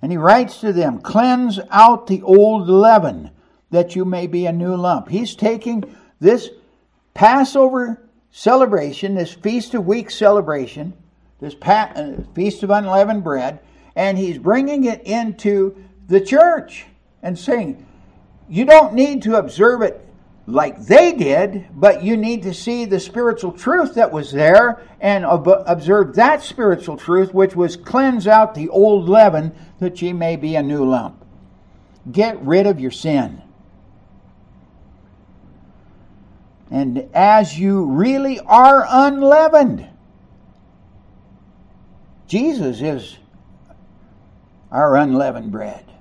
And 0.00 0.10
he 0.10 0.18
writes 0.18 0.60
to 0.60 0.72
them, 0.72 1.00
Cleanse 1.00 1.60
out 1.70 2.08
the 2.08 2.22
old 2.22 2.68
leaven, 2.68 3.30
that 3.70 3.94
you 3.94 4.04
may 4.04 4.26
be 4.26 4.46
a 4.46 4.52
new 4.52 4.74
lump. 4.74 5.08
He's 5.08 5.36
taking 5.36 5.84
this 6.20 6.50
Passover 7.14 8.02
celebration, 8.32 9.14
this 9.14 9.32
Feast 9.32 9.74
of 9.74 9.86
Weeks 9.86 10.16
celebration, 10.16 10.94
this 11.40 11.54
pa- 11.54 11.92
uh, 11.94 12.22
Feast 12.34 12.62
of 12.62 12.70
Unleavened 12.70 13.22
Bread, 13.22 13.60
and 13.94 14.18
he's 14.18 14.38
bringing 14.38 14.84
it 14.84 15.02
into 15.02 15.76
the 16.08 16.20
church 16.20 16.86
and 17.22 17.38
saying, 17.38 17.86
You 18.48 18.64
don't 18.64 18.94
need 18.94 19.22
to 19.22 19.36
observe 19.36 19.82
it 19.82 20.06
like 20.46 20.86
they 20.86 21.12
did, 21.12 21.66
but 21.72 22.02
you 22.02 22.16
need 22.16 22.42
to 22.42 22.52
see 22.52 22.84
the 22.84 22.98
spiritual 22.98 23.52
truth 23.52 23.94
that 23.94 24.12
was 24.12 24.32
there 24.32 24.82
and 25.00 25.24
ob- 25.24 25.62
observe 25.66 26.14
that 26.16 26.42
spiritual 26.42 26.96
truth, 26.96 27.32
which 27.32 27.54
was 27.54 27.76
cleanse 27.76 28.26
out 28.26 28.54
the 28.54 28.68
old 28.68 29.08
leaven 29.08 29.54
that 29.78 30.02
ye 30.02 30.12
may 30.12 30.36
be 30.36 30.56
a 30.56 30.62
new 30.62 30.84
lump. 30.84 31.24
Get 32.10 32.40
rid 32.42 32.66
of 32.66 32.80
your 32.80 32.90
sin. 32.90 33.40
And 36.70 37.08
as 37.12 37.58
you 37.58 37.84
really 37.84 38.40
are 38.40 38.84
unleavened, 38.88 39.88
Jesus 42.26 42.80
is 42.80 43.18
our 44.70 44.96
unleavened 44.96 45.52
bread. 45.52 45.91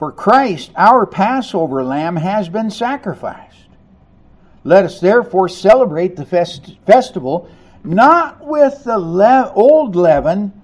For 0.00 0.10
Christ, 0.10 0.70
our 0.76 1.04
Passover 1.04 1.84
lamb, 1.84 2.16
has 2.16 2.48
been 2.48 2.70
sacrificed. 2.70 3.68
Let 4.64 4.86
us 4.86 4.98
therefore 4.98 5.50
celebrate 5.50 6.16
the 6.16 6.24
fest- 6.24 6.78
festival 6.86 7.50
not 7.84 8.46
with 8.46 8.84
the 8.84 8.98
le- 8.98 9.52
old 9.54 9.94
leaven 9.94 10.54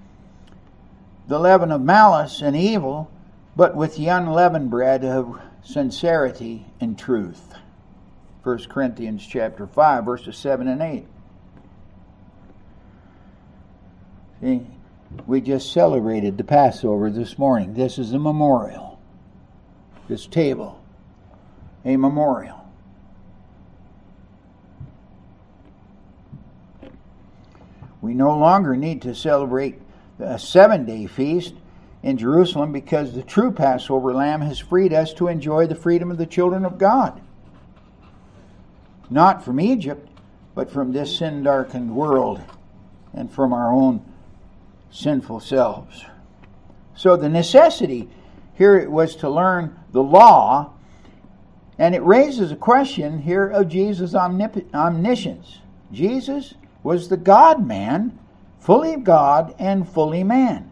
the 1.27 1.37
leaven 1.37 1.71
of 1.71 1.81
malice 1.81 2.41
and 2.41 2.55
evil, 2.55 3.11
but 3.55 3.75
with 3.75 3.95
the 3.95 4.07
unleavened 4.07 4.71
bread 4.71 5.05
of 5.05 5.39
sincerity 5.61 6.65
and 6.79 6.97
truth. 6.97 7.53
1 8.41 8.65
Corinthians 8.69 9.23
chapter 9.27 9.67
5 9.67 10.03
verses 10.03 10.35
7 10.35 10.67
and 10.67 10.81
8. 10.81 11.05
See, 14.41 14.67
we 15.27 15.41
just 15.41 15.71
celebrated 15.71 16.39
the 16.39 16.43
Passover 16.43 17.11
this 17.11 17.37
morning. 17.37 17.75
This 17.75 17.99
is 17.99 18.13
a 18.13 18.19
memorial. 18.19 18.86
This 20.07 20.25
table, 20.25 20.81
a 21.83 21.97
memorial. 21.97 22.63
We 28.01 28.13
no 28.13 28.37
longer 28.37 28.77
need 28.77 29.01
to 29.01 29.13
celebrate 29.13 29.81
a 30.19 30.39
seven 30.39 30.85
day 30.85 31.07
feast 31.07 31.53
in 32.03 32.17
Jerusalem 32.17 32.71
because 32.71 33.13
the 33.13 33.23
true 33.23 33.51
Passover 33.51 34.13
lamb 34.13 34.41
has 34.41 34.59
freed 34.59 34.93
us 34.93 35.13
to 35.15 35.27
enjoy 35.27 35.67
the 35.67 35.75
freedom 35.75 36.11
of 36.11 36.17
the 36.17 36.25
children 36.25 36.63
of 36.63 36.77
God. 36.77 37.19
Not 39.09 39.43
from 39.43 39.59
Egypt, 39.59 40.07
but 40.55 40.71
from 40.71 40.91
this 40.91 41.17
sin 41.17 41.43
darkened 41.43 41.95
world 41.95 42.41
and 43.13 43.31
from 43.31 43.51
our 43.51 43.73
own 43.73 44.05
sinful 44.89 45.39
selves. 45.39 46.05
So 46.95 47.15
the 47.15 47.29
necessity 47.29 48.09
here 48.55 48.89
was 48.89 49.15
to 49.17 49.29
learn 49.29 49.77
the 49.97 50.03
law, 50.03 50.73
and 51.79 51.95
it 51.95 52.03
raises 52.03 52.51
a 52.51 52.55
question 52.55 53.19
here 53.23 53.47
of 53.47 53.67
Jesus' 53.67 54.13
omnip- 54.13 54.71
omniscience. 54.71 55.59
Jesus 55.91 56.53
was 56.83 57.09
the 57.09 57.17
God 57.17 57.65
man, 57.65 58.17
fully 58.59 58.95
God 58.97 59.55
and 59.57 59.89
fully 59.89 60.23
man. 60.23 60.71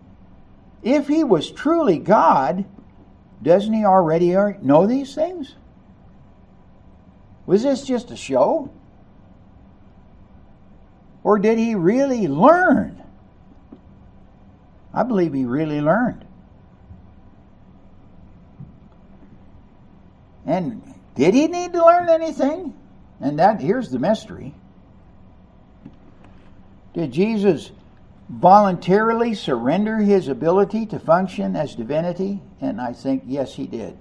If 0.84 1.08
he 1.08 1.24
was 1.24 1.50
truly 1.50 1.98
God, 1.98 2.66
doesn't 3.42 3.74
he 3.74 3.84
already 3.84 4.36
know 4.62 4.86
these 4.86 5.16
things? 5.16 5.56
Was 7.48 7.64
this 7.64 7.84
just 7.84 8.12
a 8.12 8.16
show? 8.16 8.70
Or 11.24 11.40
did 11.40 11.58
he 11.58 11.74
really 11.74 12.28
learn? 12.28 13.02
I 14.94 15.02
believe 15.02 15.34
he 15.34 15.46
really 15.46 15.82
learned. 15.82 16.25
And 20.46 20.82
did 21.16 21.34
he 21.34 21.48
need 21.48 21.74
to 21.74 21.86
learn 21.86 22.10
anything? 22.10 22.74
And 23.20 23.40
that 23.40 23.62
here's 23.62 23.90
the 23.90 24.00
mystery. 24.00 24.54
Did 26.94 27.12
Jesus 27.12 27.72
voluntarily 28.30 29.34
surrender 29.34 29.98
his 29.98 30.28
ability 30.28 30.86
to 30.88 31.00
function 31.00 31.56
as 31.56 31.76
divinity? 31.76 32.42
And 32.62 32.80
I 32.80 32.94
think 32.94 33.24
yes 33.26 33.54
he 33.54 33.68
did. 33.68 33.98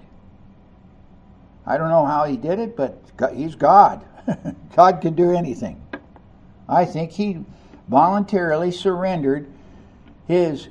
I 1.65 1.77
don't 1.77 1.89
know 1.89 2.05
how 2.05 2.25
he 2.25 2.37
did 2.37 2.59
it, 2.59 2.75
but 2.75 3.01
he's 3.33 3.55
God. 3.55 4.05
God 4.75 5.01
can 5.01 5.15
do 5.15 5.31
anything. 5.31 5.81
I 6.67 6.85
think 6.85 7.11
he 7.11 7.43
voluntarily 7.87 8.71
surrendered 8.71 9.47
his 10.27 10.67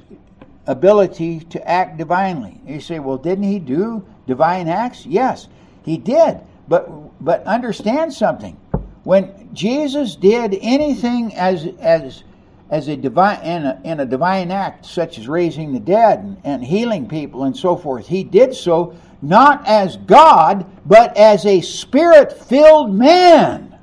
ability 0.66 1.40
to 1.40 1.68
act 1.68 1.98
divinely. 1.98 2.60
You 2.66 2.80
say, 2.80 2.98
well, 2.98 3.18
didn't 3.18 3.44
he 3.44 3.58
do 3.58 4.04
divine 4.26 4.68
acts? 4.68 5.06
Yes, 5.06 5.48
he 5.84 5.96
did. 5.98 6.40
But 6.66 6.88
but 7.24 7.44
understand 7.44 8.12
something. 8.12 8.56
When 9.04 9.50
Jesus 9.52 10.16
did 10.16 10.58
anything 10.60 11.34
as 11.34 11.66
as 11.78 12.24
as 12.70 12.88
a 12.88 12.96
divine 12.96 13.44
in 13.44 13.66
a, 13.66 13.80
in 13.84 14.00
a 14.00 14.06
divine 14.06 14.50
act, 14.50 14.86
such 14.86 15.18
as 15.18 15.28
raising 15.28 15.72
the 15.72 15.80
dead 15.80 16.20
and, 16.20 16.40
and 16.44 16.64
healing 16.64 17.06
people 17.06 17.44
and 17.44 17.56
so 17.56 17.76
forth, 17.76 18.08
he 18.08 18.24
did 18.24 18.54
so 18.54 18.96
not 19.20 19.66
as 19.66 19.96
God, 19.96 20.66
but 20.86 21.16
as 21.16 21.46
a 21.46 21.60
spirit-filled 21.60 22.94
man. 22.94 23.78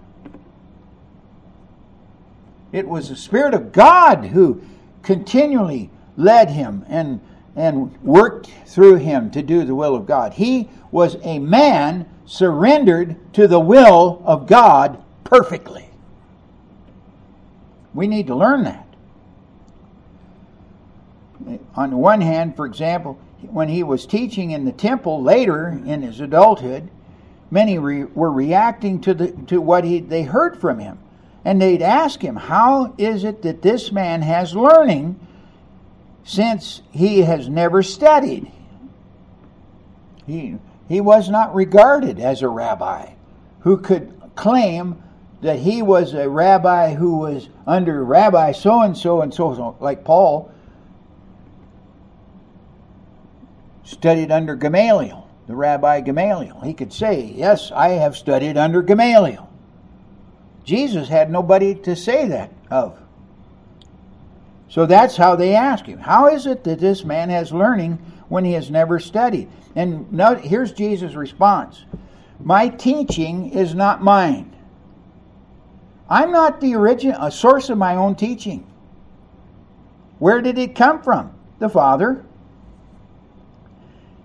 It 2.72 2.88
was 2.88 3.10
the 3.10 3.16
Spirit 3.16 3.54
of 3.54 3.72
God 3.72 4.26
who 4.26 4.62
continually 5.04 5.90
led 6.16 6.50
him 6.50 6.86
and, 6.88 7.20
and 7.56 7.96
worked 8.02 8.50
through 8.66 8.96
him 8.96 9.30
to 9.32 9.42
do 9.42 9.64
the 9.66 9.76
will 9.76 9.96
of 9.96 10.06
God. 10.06 10.34
He 10.34 10.70
was 10.92 11.18
a 11.24 11.40
man 11.40 12.08
surrendered 12.26 13.18
to 13.34 13.48
the 13.48 13.60
will 13.60 14.22
of 14.26 14.48
God 14.48 15.04
perfectly. 15.24 15.90
We 17.94 18.08
need 18.08 18.28
to 18.28 18.36
learn 18.36 18.64
that. 18.64 18.88
On 21.76 21.90
the 21.90 21.98
one 21.98 22.22
hand, 22.22 22.56
for 22.56 22.66
example, 22.66 23.20
when 23.42 23.68
he 23.68 23.84
was 23.84 24.06
teaching 24.06 24.52
in 24.52 24.66
the 24.66 24.72
temple 24.72 25.22
later 25.22 25.70
in 25.86 26.02
his 26.02 26.20
adulthood, 26.20 26.90
many 27.50 27.78
re- 27.78 28.04
were 28.04 28.32
reacting 28.32 29.02
to, 29.02 29.14
the, 29.14 29.32
to 29.48 29.60
what 29.60 29.84
he, 29.84 30.00
they 30.00 30.24
heard 30.24 30.60
from 30.60 30.80
him. 30.80 31.00
And 31.44 31.62
they'd 31.62 31.82
ask 31.82 32.22
him, 32.22 32.36
How 32.36 32.94
is 32.98 33.24
it 33.24 33.42
that 33.42 33.64
this 33.64 33.92
man 33.92 34.22
has 34.22 34.56
learning 34.56 35.20
since 36.24 36.82
he 36.92 37.22
has 37.22 37.50
never 37.50 37.84
studied. 37.84 38.52
He, 40.28 40.58
he 40.88 41.02
was 41.02 41.30
not 41.30 41.54
regarded 41.54 42.20
as 42.20 42.42
a 42.42 42.50
rabbi 42.50 43.14
who 43.62 43.78
could 43.78 44.14
claim 44.36 45.02
that 45.42 45.60
he 45.60 45.82
was 45.82 46.14
a 46.14 46.30
rabbi 46.30 46.94
who 46.94 47.18
was 47.18 47.50
under 47.66 48.04
Rabbi 48.04 48.52
so 48.52 48.82
and 48.82 48.96
so 48.96 49.22
and 49.22 49.34
so 49.34 49.56
so, 49.56 49.78
like 49.80 50.04
Paul 50.04 50.52
studied 53.84 54.32
under 54.32 54.56
Gamaliel, 54.56 55.28
the 55.48 55.56
Rabbi 55.56 56.02
Gamaliel. 56.02 56.62
He 56.62 56.74
could 56.74 56.94
say, 56.94 57.34
Yes, 57.36 57.72
I 57.72 57.90
have 57.90 58.16
studied 58.16 58.58
under 58.58 58.82
Gamaliel. 58.82 59.50
Jesus 60.64 61.10
had 61.10 61.32
nobody 61.32 61.76
to 61.76 61.96
say 61.96 62.28
that 62.28 62.52
of. 62.70 62.98
So 64.72 64.86
that's 64.86 65.18
how 65.18 65.36
they 65.36 65.54
ask 65.54 65.86
him. 65.86 66.00
How 66.00 66.30
is 66.30 66.46
it 66.46 66.64
that 66.64 66.80
this 66.80 67.04
man 67.04 67.30
has 67.30 67.52
learning 67.52 68.00
when 68.30 68.46
he 68.46 68.54
has 68.54 68.72
never 68.72 69.02
studied? 69.02 69.50
And 69.76 70.10
now, 70.14 70.36
here's 70.36 70.72
Jesus' 70.72 71.14
response 71.14 71.84
My 72.40 72.70
teaching 72.70 73.52
is 73.52 73.76
not 73.76 74.02
mine. 74.02 74.56
I'm 76.10 76.32
not 76.32 76.62
the 76.62 76.76
origin, 76.76 77.14
a 77.20 77.30
source 77.30 77.70
of 77.70 77.78
my 77.78 77.98
own 77.98 78.16
teaching. 78.16 78.66
Where 80.20 80.42
did 80.42 80.58
it 80.58 80.74
come 80.74 81.04
from? 81.04 81.34
The 81.60 81.68
Father. 81.68 82.24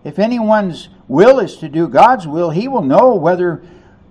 If 0.04 0.20
anyone's 0.20 0.90
will 1.08 1.40
is 1.40 1.56
to 1.56 1.68
do 1.68 1.88
God's 1.88 2.28
will, 2.28 2.50
he 2.50 2.68
will 2.68 2.82
know 2.82 3.16
whether 3.16 3.64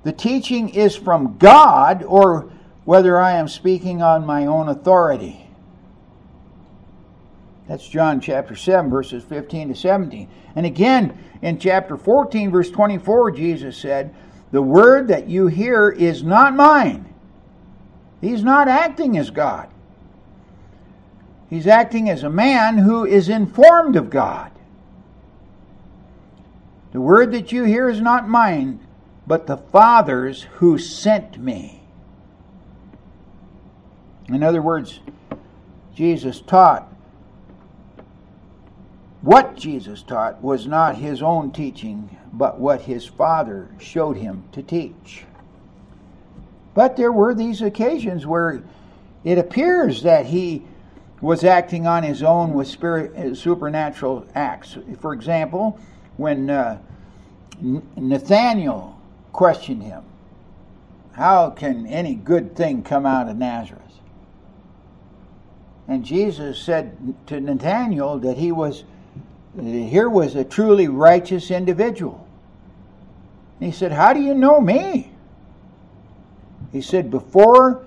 the 0.03 0.11
teaching 0.11 0.67
is 0.67 0.97
from 0.97 1.37
God 1.37 2.03
or 2.03 2.51
whether 2.83 3.17
I 3.17 3.33
am 3.33 3.47
speaking 3.47 4.01
on 4.01 4.25
my 4.25 4.45
own 4.45 4.67
authority. 4.67 5.44
That's 7.67 7.87
John 7.87 8.21
chapter 8.21 8.55
7, 8.55 8.91
verses 8.91 9.23
15 9.23 9.69
to 9.69 9.75
17. 9.75 10.29
And 10.55 10.65
again, 10.65 11.17
in 11.41 11.57
chapter 11.57 11.97
14, 11.97 12.51
verse 12.51 12.69
24, 12.69 13.31
Jesus 13.31 13.77
said, 13.77 14.13
The 14.51 14.61
word 14.61 15.07
that 15.07 15.27
you 15.27 15.47
hear 15.47 15.89
is 15.89 16.23
not 16.23 16.55
mine. 16.55 17.13
He's 18.21 18.43
not 18.43 18.67
acting 18.67 19.17
as 19.17 19.31
God. 19.31 19.69
He's 21.49 21.67
acting 21.67 22.09
as 22.09 22.23
a 22.23 22.29
man 22.29 22.77
who 22.77 23.05
is 23.05 23.29
informed 23.29 23.95
of 23.95 24.09
God. 24.09 24.51
The 26.91 27.01
word 27.01 27.31
that 27.33 27.51
you 27.51 27.63
hear 27.63 27.89
is 27.89 27.99
not 27.99 28.29
mine, 28.29 28.79
but 29.27 29.47
the 29.47 29.57
Father's 29.57 30.43
who 30.55 30.77
sent 30.77 31.37
me. 31.37 31.81
In 34.27 34.43
other 34.43 34.61
words, 34.61 34.99
Jesus 35.93 36.41
taught 36.41 36.94
what 39.25 39.55
Jesus 39.55 40.03
taught 40.03 40.43
was 40.43 40.67
not 40.67 40.97
his 40.97 41.23
own 41.23 41.51
teaching, 41.51 42.15
but 42.31 42.59
what 42.59 42.81
his 42.81 43.07
Father 43.07 43.67
showed 43.79 44.17
him 44.17 44.43
to 44.51 44.61
teach. 44.61 45.25
But 46.75 46.95
there 46.95 47.11
were 47.11 47.33
these 47.33 47.63
occasions 47.63 48.27
where 48.27 48.61
it 49.23 49.39
appears 49.39 50.03
that 50.03 50.27
he 50.27 50.63
was 51.21 51.43
acting 51.43 51.87
on 51.87 52.03
his 52.03 52.21
own 52.21 52.53
with 52.53 52.67
spirit, 52.67 53.15
uh, 53.15 53.33
supernatural 53.33 54.27
acts. 54.35 54.77
For 54.99 55.11
example, 55.11 55.79
when 56.17 56.51
uh, 56.51 56.77
Nathanael 57.59 59.01
questioned 59.33 59.81
him, 59.81 60.03
How 61.13 61.49
can 61.49 61.87
any 61.87 62.13
good 62.13 62.55
thing 62.55 62.83
come 62.83 63.07
out 63.07 63.27
of 63.27 63.37
Nazareth? 63.37 63.81
And 65.87 66.05
Jesus 66.05 66.59
said 66.59 67.15
to 67.25 67.39
Nathanael 67.39 68.19
that 68.19 68.37
he 68.37 68.51
was 68.51 68.83
here 69.61 70.09
was 70.09 70.35
a 70.35 70.43
truly 70.43 70.87
righteous 70.87 71.49
individual. 71.49 72.27
He 73.59 73.71
said, 73.71 73.91
How 73.91 74.13
do 74.13 74.19
you 74.19 74.33
know 74.33 74.59
me? 74.59 75.11
He 76.71 76.81
said, 76.81 77.09
Before 77.09 77.85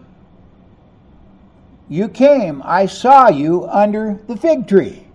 you 1.88 2.09
came, 2.09 2.62
I 2.64 2.87
saw 2.87 3.28
you 3.28 3.66
under 3.66 4.18
the 4.26 4.37
fig 4.37 4.66
tree. 4.66 5.07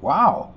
Wow. 0.00 0.54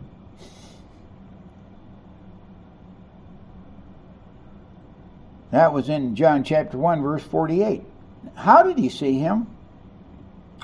That 5.51 5.73
was 5.73 5.89
in 5.89 6.15
John 6.15 6.43
chapter 6.43 6.77
1, 6.77 7.01
verse 7.01 7.23
48. 7.23 7.83
How 8.35 8.63
did 8.63 8.77
he 8.77 8.87
see 8.89 9.19
him? 9.19 9.47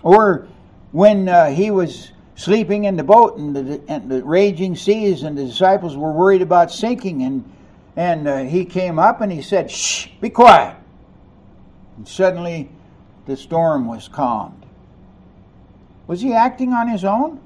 Or 0.04 0.48
when 0.92 1.28
uh, 1.28 1.50
he 1.50 1.72
was 1.72 2.12
sleeping 2.38 2.86
in 2.86 2.96
the 2.96 3.04
boat 3.04 3.38
and 3.38 3.54
the, 3.54 3.82
and 3.90 4.10
the, 4.10 4.24
raging 4.24 4.76
seas, 4.76 5.24
and 5.24 5.38
the 5.38 5.46
disciples 5.46 5.98
were 5.98 6.14
worried 6.14 6.42
about 6.42 6.72
sinking, 6.72 7.24
and, 7.24 7.44
and 7.98 8.28
uh, 8.28 8.38
he 8.44 8.64
came 8.64 8.98
up 9.00 9.20
and 9.20 9.32
he 9.32 9.42
said, 9.42 9.70
Shh, 9.70 10.08
be 10.22 10.30
quiet. 10.30 10.78
And 11.98 12.08
suddenly 12.08 12.70
the 13.26 13.36
storm 13.36 13.88
was 13.88 14.08
calmed. 14.08 14.66
Was 16.06 16.22
he 16.22 16.32
acting 16.32 16.72
on 16.72 16.88
his 16.88 17.04
own? 17.04 17.42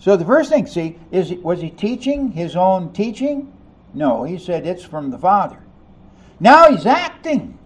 So 0.00 0.16
the 0.16 0.24
first 0.24 0.50
thing, 0.50 0.66
see, 0.66 0.98
is 1.12 1.32
was 1.34 1.60
he 1.60 1.70
teaching 1.70 2.32
his 2.32 2.56
own 2.56 2.92
teaching? 2.92 3.52
No, 3.94 4.24
he 4.24 4.38
said 4.38 4.66
it's 4.66 4.84
from 4.84 5.10
the 5.10 5.18
Father. 5.18 5.58
Now 6.40 6.70
he's 6.70 6.86
acting. 6.86 7.58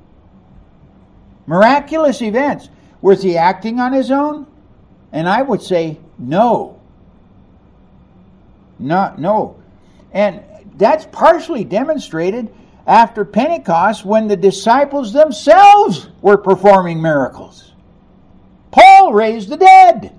Miraculous 1.46 2.20
events. 2.22 2.68
Was 3.00 3.22
he 3.22 3.36
acting 3.36 3.80
on 3.80 3.92
his 3.92 4.10
own? 4.10 4.46
And 5.14 5.28
I 5.28 5.42
would 5.42 5.62
say 5.62 6.00
no. 6.18 6.80
Not 8.80 9.20
no. 9.20 9.62
And 10.12 10.42
that's 10.76 11.06
partially 11.12 11.62
demonstrated 11.62 12.52
after 12.84 13.24
Pentecost 13.24 14.04
when 14.04 14.26
the 14.26 14.36
disciples 14.36 15.12
themselves 15.12 16.08
were 16.20 16.36
performing 16.36 17.00
miracles. 17.00 17.74
Paul 18.72 19.12
raised 19.12 19.50
the 19.50 19.56
dead. 19.56 20.18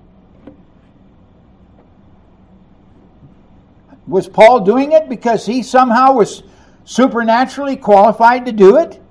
Was 4.08 4.30
Paul 4.30 4.62
doing 4.62 4.94
it 4.94 5.10
because 5.10 5.46
he 5.46 5.62
somehow 5.62 6.14
was 6.14 6.44
supernaturally 6.86 7.76
qualified 7.76 8.46
to 8.46 8.54
do 8.54 8.78
it? 8.78 9.02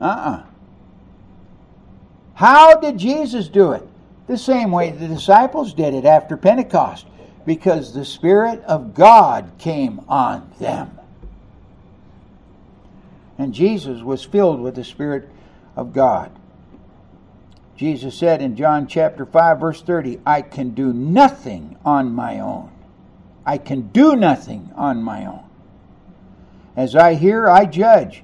Uh 0.00 0.04
uh-uh. 0.04 0.30
uh 0.30 0.42
How 2.34 2.76
did 2.76 2.96
Jesus 2.96 3.48
do 3.48 3.72
it? 3.72 3.89
The 4.30 4.38
same 4.38 4.70
way 4.70 4.92
the 4.92 5.08
disciples 5.08 5.74
did 5.74 5.92
it 5.92 6.04
after 6.04 6.36
Pentecost, 6.36 7.04
because 7.44 7.92
the 7.92 8.04
Spirit 8.04 8.62
of 8.62 8.94
God 8.94 9.50
came 9.58 10.02
on 10.06 10.52
them. 10.60 10.96
And 13.38 13.52
Jesus 13.52 14.02
was 14.02 14.22
filled 14.22 14.60
with 14.60 14.76
the 14.76 14.84
Spirit 14.84 15.28
of 15.74 15.92
God. 15.92 16.30
Jesus 17.76 18.16
said 18.16 18.40
in 18.40 18.54
John 18.54 18.86
chapter 18.86 19.26
5, 19.26 19.58
verse 19.58 19.82
30, 19.82 20.20
I 20.24 20.42
can 20.42 20.74
do 20.74 20.92
nothing 20.92 21.76
on 21.84 22.14
my 22.14 22.38
own. 22.38 22.70
I 23.44 23.58
can 23.58 23.88
do 23.88 24.14
nothing 24.14 24.70
on 24.76 25.02
my 25.02 25.26
own. 25.26 25.42
As 26.76 26.94
I 26.94 27.14
hear, 27.14 27.48
I 27.48 27.64
judge. 27.64 28.22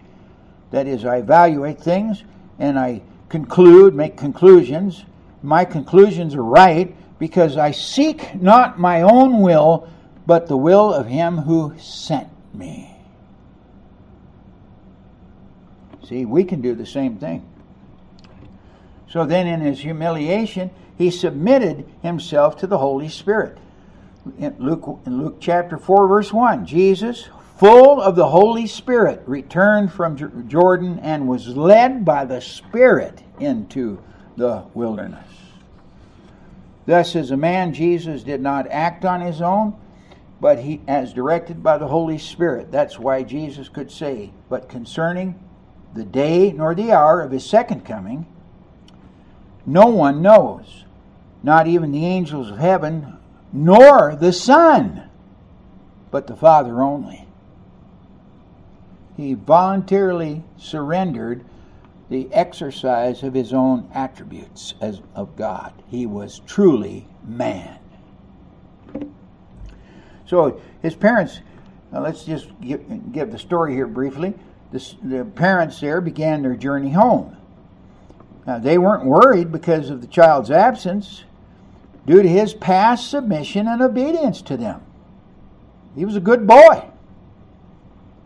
That 0.71 0.87
is, 0.87 1.05
I 1.05 1.17
evaluate 1.17 1.81
things 1.81 2.23
and 2.61 2.79
I 2.79 3.03
conclude, 3.29 3.93
make 3.93 4.17
conclusions. 4.17 5.05
My 5.47 5.65
conclusions 5.65 6.35
are 6.35 6.43
right 6.43 6.97
because 7.21 7.57
I 7.57 7.71
seek 7.71 8.35
not 8.35 8.81
my 8.81 9.03
own 9.03 9.43
will, 9.43 9.89
but 10.27 10.49
the 10.49 10.57
will 10.57 10.93
of 10.93 11.07
him 11.07 11.39
who 11.39 11.73
sent 11.79 12.29
me. 12.53 12.93
See, 16.03 16.25
we 16.25 16.43
can 16.43 16.63
do 16.63 16.75
the 16.75 16.85
same 16.85 17.19
thing. 17.19 17.49
So 19.09 19.25
then, 19.25 19.47
in 19.47 19.61
his 19.61 19.79
humiliation, 19.79 20.73
he 20.99 21.13
submitted 21.13 21.89
himself 22.03 22.57
to 22.59 22.67
the 22.67 22.79
Holy 22.79 23.09
Spirit. 23.09 23.57
In 24.39 24.57
Luke, 24.59 24.99
in 25.07 25.23
Luke 25.23 25.37
chapter 25.39 25.79
4, 25.79 26.09
verse 26.09 26.33
1, 26.33 26.67
Jesus, 26.67 27.29
full 27.57 28.01
of 28.01 28.17
the 28.17 28.29
Holy 28.29 28.67
Spirit, 28.67 29.23
returned 29.27 29.93
from 29.93 30.49
Jordan 30.49 30.99
and 30.99 31.29
was 31.29 31.57
led 31.57 32.05
by 32.05 32.25
the 32.25 32.41
Spirit 32.41 33.23
into 33.39 34.03
the 34.37 34.65
wilderness. 34.75 35.36
Thus, 36.87 37.17
as 37.17 37.31
a 37.31 37.37
man, 37.37 37.75
Jesus 37.75 38.23
did 38.23 38.41
not 38.41 38.71
act 38.71 39.05
on 39.05 39.21
his 39.21 39.43
own, 39.43 39.77
but 40.41 40.61
he 40.61 40.81
as 40.87 41.13
directed 41.13 41.63
by 41.63 41.79
the 41.79 41.89
Holy 41.89 42.19
Spirit. 42.19 42.71
That's 42.71 42.99
why 42.99 43.23
Jesus 43.23 43.69
could 43.69 43.91
say, 43.91 44.33
But 44.49 44.69
concerning 44.69 45.39
the 45.95 46.05
day 46.05 46.53
nor 46.53 46.75
the 46.75 46.93
hour 46.93 47.21
of 47.21 47.33
his 47.33 47.45
second 47.45 47.85
coming, 47.85 48.27
no 49.65 49.87
one 49.87 50.23
knows, 50.23 50.85
not 51.43 51.67
even 51.67 51.91
the 51.91 52.07
angels 52.07 52.51
of 52.51 52.59
heaven, 52.59 53.19
nor 53.53 54.15
the 54.15 54.33
Son, 54.33 55.11
but 56.11 56.29
the 56.29 56.37
Father 56.37 56.83
only 56.83 57.27
he 59.17 59.33
voluntarily 59.33 60.43
surrendered 60.59 61.45
the 62.09 62.33
exercise 62.33 63.23
of 63.23 63.35
his 63.35 63.53
own 63.53 63.89
attributes 63.93 64.75
as 64.81 65.01
of 65.15 65.37
God. 65.37 65.73
He 65.89 66.07
was 66.07 66.41
truly 66.47 67.07
man. 67.27 67.79
So 70.27 70.61
his 70.83 70.95
parents, 70.95 71.41
let's 71.93 72.25
just 72.25 72.49
give, 72.61 73.13
give, 73.13 73.33
the 73.33 73.39
story 73.39 73.75
here 73.75 73.87
briefly. 73.87 74.35
the 74.73 75.25
parents 75.35 75.81
there 75.81 76.01
began 76.01 76.43
their 76.43 76.57
journey 76.57 76.91
home. 76.91 77.37
Now, 78.47 78.59
they 78.59 78.79
weren't 78.79 79.05
worried 79.05 79.51
because 79.51 79.91
of 79.91 80.01
the 80.01 80.07
child's 80.07 80.53
absence 80.53 81.25
due 82.07 82.23
to 82.23 82.29
his 82.29 82.55
past 82.55 83.11
submission 83.11 83.67
and 83.67 83.83
obedience 83.83 84.41
to 84.43 84.57
them. 84.57 84.81
He 85.97 86.05
was 86.05 86.15
a 86.15 86.21
good 86.21 86.47
boy. 86.47 86.89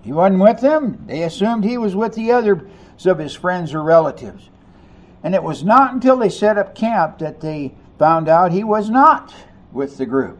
He 0.03 0.13
wasn't 0.13 0.43
with 0.43 0.61
them. 0.61 1.05
They 1.07 1.23
assumed 1.23 1.65
he 1.65 1.79
was 1.79 1.95
with 1.97 2.15
the 2.15 2.33
others 2.33 2.63
of 3.07 3.19
his 3.19 3.35
friends 3.35 3.75
or 3.75 3.83
relatives. 3.83 4.49
And 5.23 5.35
it 5.35 5.43
was 5.43 5.63
not 5.63 5.93
until 5.93 6.17
they 6.17 6.29
set 6.29 6.59
up 6.59 6.75
camp 6.75 7.19
that 7.19 7.41
they 7.41 7.75
found 7.99 8.29
out 8.29 8.53
he 8.53 8.65
was 8.65 8.89
not 8.89 9.35
with 9.73 9.99
the 9.99 10.07
group. 10.07 10.39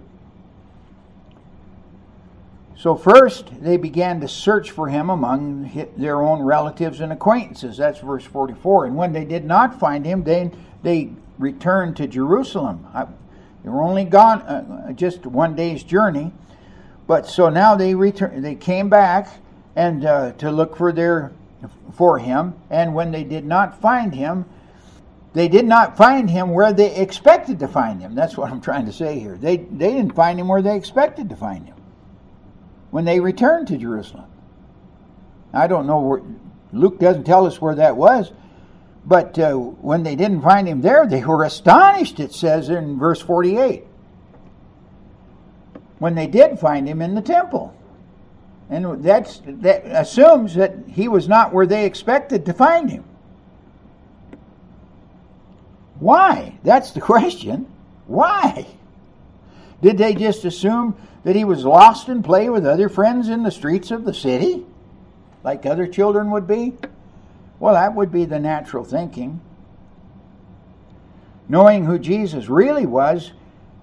So, 2.77 2.95
first, 2.97 3.51
they 3.61 3.77
began 3.77 4.21
to 4.23 4.29
search 4.29 4.71
for 4.71 4.89
him 4.89 5.11
among 5.11 5.89
their 5.99 6.23
own 6.23 6.41
relatives 6.43 7.01
and 7.01 7.13
acquaintances. 7.13 7.77
That's 7.77 7.99
verse 7.99 8.25
44. 8.25 8.87
And 8.87 8.97
when 8.97 9.13
they 9.13 9.27
did 9.27 9.45
not 9.45 9.79
find 9.79 10.07
him, 10.07 10.25
they, 10.25 10.51
they 10.83 11.11
returned 11.39 11.99
to 11.99 12.07
Jerusalem. 12.07 12.87
They 13.63 13.69
were 13.69 13.83
only 13.83 14.05
gone 14.05 14.41
uh, 14.41 14.93
just 14.93 15.27
one 15.27 15.55
day's 15.55 15.83
journey. 15.83 16.33
But 17.07 17.27
so 17.27 17.51
now 17.51 17.77
they 17.77 17.95
return, 17.95 18.41
they 18.41 18.55
came 18.55 18.89
back 18.89 19.29
and 19.77 20.05
uh, 20.05 20.33
to 20.35 20.51
look 20.51 20.77
for 20.77 20.91
their 20.91 21.33
for 21.93 22.19
him. 22.19 22.55
And 22.71 22.95
when 22.95 23.11
they 23.11 23.25
did 23.25 23.45
not 23.45 23.81
find 23.81 24.15
him, 24.15 24.47
they 25.33 25.49
did 25.49 25.67
not 25.67 25.97
find 25.97 26.29
him 26.29 26.51
where 26.51 26.73
they 26.73 26.97
expected 26.97 27.61
to 27.61 27.69
find 27.69 28.01
him. 28.01 28.15
That's 28.15 28.37
what 28.37 28.51
I'm 28.51 28.61
trying 28.61 28.87
to 28.87 28.93
say 28.93 29.19
here. 29.19 29.37
They 29.37 29.59
they 29.59 29.93
didn't 29.93 30.15
find 30.15 30.41
him 30.41 30.49
where 30.49 30.63
they 30.63 30.77
expected 30.77 31.29
to 31.29 31.37
find 31.37 31.67
him. 31.67 31.77
When 32.91 33.05
they 33.05 33.21
returned 33.21 33.69
to 33.69 33.77
Jerusalem, 33.77 34.27
I 35.53 35.67
don't 35.67 35.87
know 35.87 36.01
where. 36.01 36.23
Luke 36.73 36.99
doesn't 36.99 37.25
tell 37.25 37.47
us 37.47 37.61
where 37.61 37.75
that 37.77 37.97
was, 37.97 38.33
but 39.05 39.39
uh, 39.39 39.55
when 39.55 40.03
they 40.03 40.15
didn't 40.15 40.43
find 40.43 40.69
him 40.69 40.83
there, 40.83 41.07
they 41.07 41.25
were 41.25 41.45
astonished. 41.45 42.21
It 42.21 42.33
says 42.33 42.69
in 42.69 42.99
verse 42.99 43.21
48. 43.21 43.85
When 45.99 46.15
they 46.15 46.27
did 46.27 46.59
find 46.59 46.89
him 46.89 47.03
in 47.03 47.15
the 47.15 47.23
temple. 47.23 47.75
And 48.71 49.03
that's, 49.03 49.43
that 49.45 49.85
assumes 49.85 50.55
that 50.55 50.75
he 50.87 51.09
was 51.09 51.29
not 51.29 51.53
where 51.53 51.67
they 51.67 51.85
expected 51.85 52.47
to 52.47 52.53
find 52.53 52.89
him. 52.89 53.05
Why? 55.99 56.59
That's 56.63 56.93
the 56.93 57.01
question. 57.01 57.67
Why? 58.07 58.67
Did 59.83 59.99
they 59.99 60.15
just 60.15 60.45
assume 60.45 60.97
that 61.25 61.35
he 61.35 61.45
was 61.45 61.65
lost 61.65 62.09
in 62.09 62.23
play 62.23 62.49
with 62.49 62.65
other 62.65 62.89
friends 62.89 63.29
in 63.29 63.43
the 63.43 63.51
streets 63.51 63.91
of 63.91 64.05
the 64.05 64.15
city, 64.15 64.65
like 65.43 65.67
other 65.67 65.89
children 65.89 66.31
would 66.31 66.47
be? 66.47 66.75
Well, 67.59 67.75
that 67.75 67.95
would 67.95 68.13
be 68.13 68.25
the 68.25 68.39
natural 68.39 68.85
thinking. 68.85 69.41
Knowing 71.49 71.85
who 71.85 71.99
Jesus 71.99 72.49
really 72.49 72.87
was, 72.87 73.33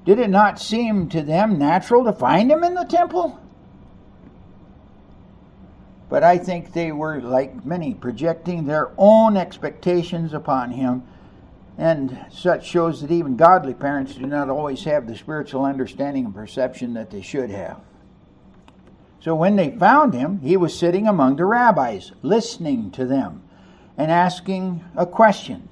did 0.05 0.17
it 0.17 0.29
not 0.29 0.59
seem 0.59 1.09
to 1.09 1.21
them 1.21 1.59
natural 1.59 2.05
to 2.05 2.13
find 2.13 2.49
him 2.49 2.63
in 2.63 2.73
the 2.73 2.85
temple? 2.85 3.39
But 6.09 6.23
I 6.23 6.37
think 6.37 6.71
they 6.71 6.91
were, 6.91 7.21
like 7.21 7.65
many, 7.65 7.93
projecting 7.93 8.65
their 8.65 8.91
own 8.97 9.35
expectations 9.35 10.33
upon 10.33 10.71
him. 10.71 11.03
And 11.77 12.25
such 12.31 12.65
shows 12.65 13.01
that 13.01 13.11
even 13.11 13.35
godly 13.35 13.73
parents 13.73 14.15
do 14.15 14.25
not 14.25 14.49
always 14.49 14.83
have 14.85 15.05
the 15.05 15.15
spiritual 15.15 15.65
understanding 15.65 16.25
and 16.25 16.33
perception 16.33 16.93
that 16.93 17.11
they 17.11 17.21
should 17.21 17.49
have. 17.51 17.79
So 19.19 19.35
when 19.35 19.55
they 19.57 19.71
found 19.71 20.13
him, 20.13 20.39
he 20.39 20.57
was 20.57 20.77
sitting 20.77 21.07
among 21.07 21.35
the 21.35 21.45
rabbis, 21.45 22.13
listening 22.21 22.91
to 22.91 23.05
them 23.05 23.43
and 23.97 24.09
asking 24.09 24.83
questions. 25.11 25.71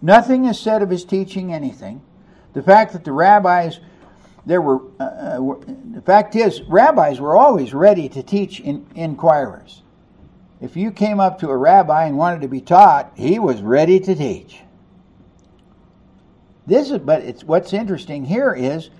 Nothing 0.00 0.46
is 0.46 0.58
said 0.58 0.82
of 0.82 0.90
his 0.90 1.04
teaching 1.04 1.52
anything. 1.52 2.00
The 2.54 2.62
fact 2.62 2.92
that 2.92 3.04
the 3.04 3.12
rabbis 3.12 3.80
there 4.46 4.62
were, 4.62 4.80
uh, 5.00 5.02
uh 5.02 5.54
the 5.92 6.02
fact 6.02 6.36
is, 6.36 6.62
rabbis 6.62 7.20
were 7.20 7.36
always 7.36 7.74
ready 7.74 8.08
to 8.08 8.22
teach 8.22 8.60
in, 8.60 8.86
inquirers. 8.94 9.82
If 10.60 10.76
you 10.76 10.90
came 10.90 11.20
up 11.20 11.40
to 11.40 11.50
a 11.50 11.56
rabbi 11.56 12.06
and 12.06 12.16
wanted 12.16 12.40
to 12.42 12.48
be 12.48 12.60
taught, 12.60 13.12
he 13.16 13.38
was 13.38 13.60
ready 13.60 14.00
to 14.00 14.14
teach. 14.14 14.60
This 16.66 16.90
is, 16.90 16.98
but 16.98 17.22
it's 17.22 17.44
what's 17.44 17.72
interesting 17.72 18.24
here 18.24 18.54
is 18.54 18.90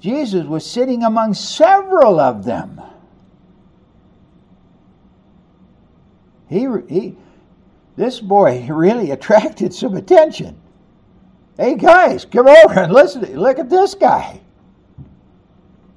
Jesus 0.00 0.44
was 0.44 0.68
sitting 0.68 1.02
among 1.02 1.34
several 1.34 2.20
of 2.20 2.44
them. 2.44 2.80
He, 6.48 6.68
he, 6.88 7.16
this 7.96 8.20
boy 8.20 8.66
really 8.70 9.10
attracted 9.10 9.72
some 9.72 9.96
attention. 9.96 10.61
Hey 11.62 11.76
guys, 11.76 12.24
come 12.24 12.48
over 12.48 12.80
and 12.80 12.92
listen. 12.92 13.22
Look 13.36 13.60
at 13.60 13.70
this 13.70 13.94
guy. 13.94 14.40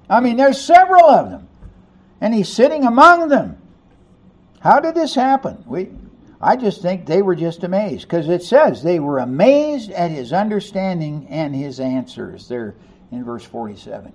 I 0.07 0.19
mean, 0.19 0.37
there's 0.37 0.61
several 0.61 1.03
of 1.05 1.31
them, 1.31 1.47
and 2.21 2.35
he's 2.35 2.49
sitting 2.49 2.85
among 2.85 3.29
them. 3.29 3.57
How 4.59 4.79
did 4.79 4.93
this 4.93 5.15
happen? 5.15 5.63
We, 5.65 5.89
I 6.39 6.55
just 6.55 6.83
think 6.83 7.07
they 7.07 7.23
were 7.23 7.35
just 7.35 7.63
amazed 7.63 8.03
because 8.03 8.29
it 8.29 8.43
says 8.43 8.83
they 8.83 8.99
were 8.99 9.17
amazed 9.17 9.89
at 9.89 10.11
his 10.11 10.33
understanding 10.33 11.25
and 11.31 11.55
his 11.55 11.79
answers. 11.79 12.47
There 12.47 12.75
in 13.11 13.23
verse 13.23 13.43
47. 13.43 14.13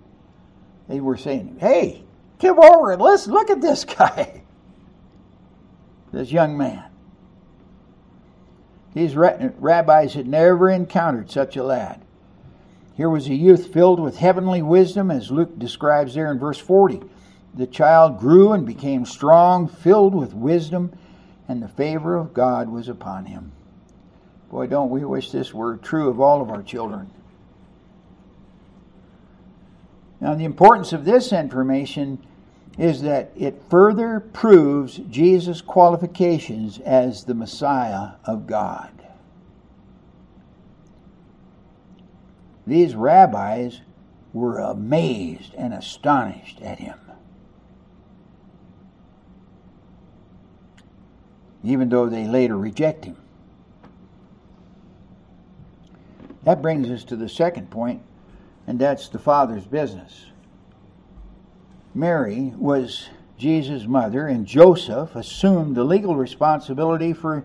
They 0.87 1.01
were 1.01 1.17
saying, 1.17 1.57
Hey, 1.59 2.05
come 2.41 2.61
over 2.61 2.93
and 2.93 3.03
listen. 3.03 3.33
Look 3.33 3.51
at 3.51 3.61
this 3.61 3.85
guy, 3.99 4.43
this 6.13 6.31
young 6.31 6.57
man. 6.57 6.90
These 8.93 9.15
rabbis 9.15 10.15
had 10.15 10.27
never 10.27 10.69
encountered 10.69 11.31
such 11.31 11.57
a 11.57 11.63
lad. 11.63 12.03
Here 12.95 13.09
was 13.09 13.29
a 13.29 13.35
youth 13.35 13.73
filled 13.73 14.01
with 14.01 14.19
heavenly 14.19 14.63
wisdom, 14.63 15.11
as 15.11 15.31
Luke 15.31 15.59
describes 15.59 16.15
there 16.15 16.31
in 16.31 16.39
verse 16.39 16.59
40. 16.59 17.01
The 17.55 17.67
child 17.67 18.19
grew 18.19 18.53
and 18.53 18.67
became 18.67 19.07
strong, 19.07 19.69
filled 19.69 20.15
with 20.15 20.35
wisdom, 20.35 20.93
and 21.49 21.63
the 21.63 21.69
favor 21.69 22.17
of 22.17 22.35
God 22.35 22.69
was 22.69 22.89
upon 22.89 23.27
him. 23.27 23.53
Boy, 24.51 24.67
don't 24.67 24.91
we 24.91 25.05
wish 25.05 25.31
this 25.31 25.55
were 25.55 25.77
true 25.77 26.09
of 26.09 26.21
all 26.21 26.43
of 26.43 26.51
our 26.51 26.63
children. 26.63 27.11
Now, 30.21 30.35
the 30.35 30.45
importance 30.45 30.93
of 30.93 31.05
this 31.05 31.33
information 31.33 32.19
is 32.81 33.03
that 33.03 33.31
it 33.37 33.63
further 33.69 34.21
proves 34.21 34.97
Jesus' 35.11 35.61
qualifications 35.61 36.79
as 36.79 37.25
the 37.25 37.35
Messiah 37.35 38.13
of 38.25 38.47
God. 38.47 38.91
These 42.67 42.95
rabbis 42.95 43.83
were 44.33 44.61
amazed 44.61 45.53
and 45.59 45.75
astonished 45.75 46.63
at 46.63 46.79
him. 46.79 46.99
Even 51.63 51.91
though 51.91 52.09
they 52.09 52.27
later 52.27 52.57
reject 52.57 53.05
him. 53.05 53.19
That 56.45 56.63
brings 56.63 56.89
us 56.89 57.05
to 57.05 57.17
the 57.17 57.29
second 57.29 57.71
point, 57.71 58.01
and 58.67 58.79
that's 58.79 59.11
the 59.11 59.19
Father's 59.19 59.67
business. 59.67 60.30
Mary 61.95 62.53
was 62.57 63.09
Jesus' 63.37 63.87
mother, 63.87 64.27
and 64.27 64.47
Joseph 64.47 65.17
assumed 65.17 65.75
the 65.75 65.85
legal 65.85 66.15
responsibility 66.15 67.13
for 67.13 67.45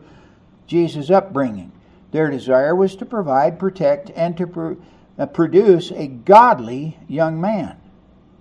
Jesus' 0.68 1.10
upbringing. 1.10 1.72
Their 2.12 2.30
desire 2.30 2.76
was 2.76 2.96
to 2.98 3.06
provide, 3.06 3.60
protect, 3.60 4.12
and 4.16 4.38
to 4.38 4.78
uh, 5.18 5.26
produce 5.28 5.92
a 5.92 6.08
godly 6.08 6.98
young 7.08 7.42
man, 7.42 7.78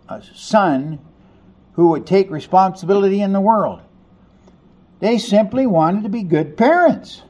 a 0.08 0.22
son 0.34 0.98
who 1.74 1.88
would 1.88 2.06
take 2.06 2.30
responsibility 2.30 3.20
in 3.20 3.32
the 3.32 3.40
world. 3.40 3.80
They 5.00 5.18
simply 5.18 5.66
wanted 5.66 6.04
to 6.04 6.08
be 6.08 6.22
good 6.22 6.56
parents. 6.56 7.22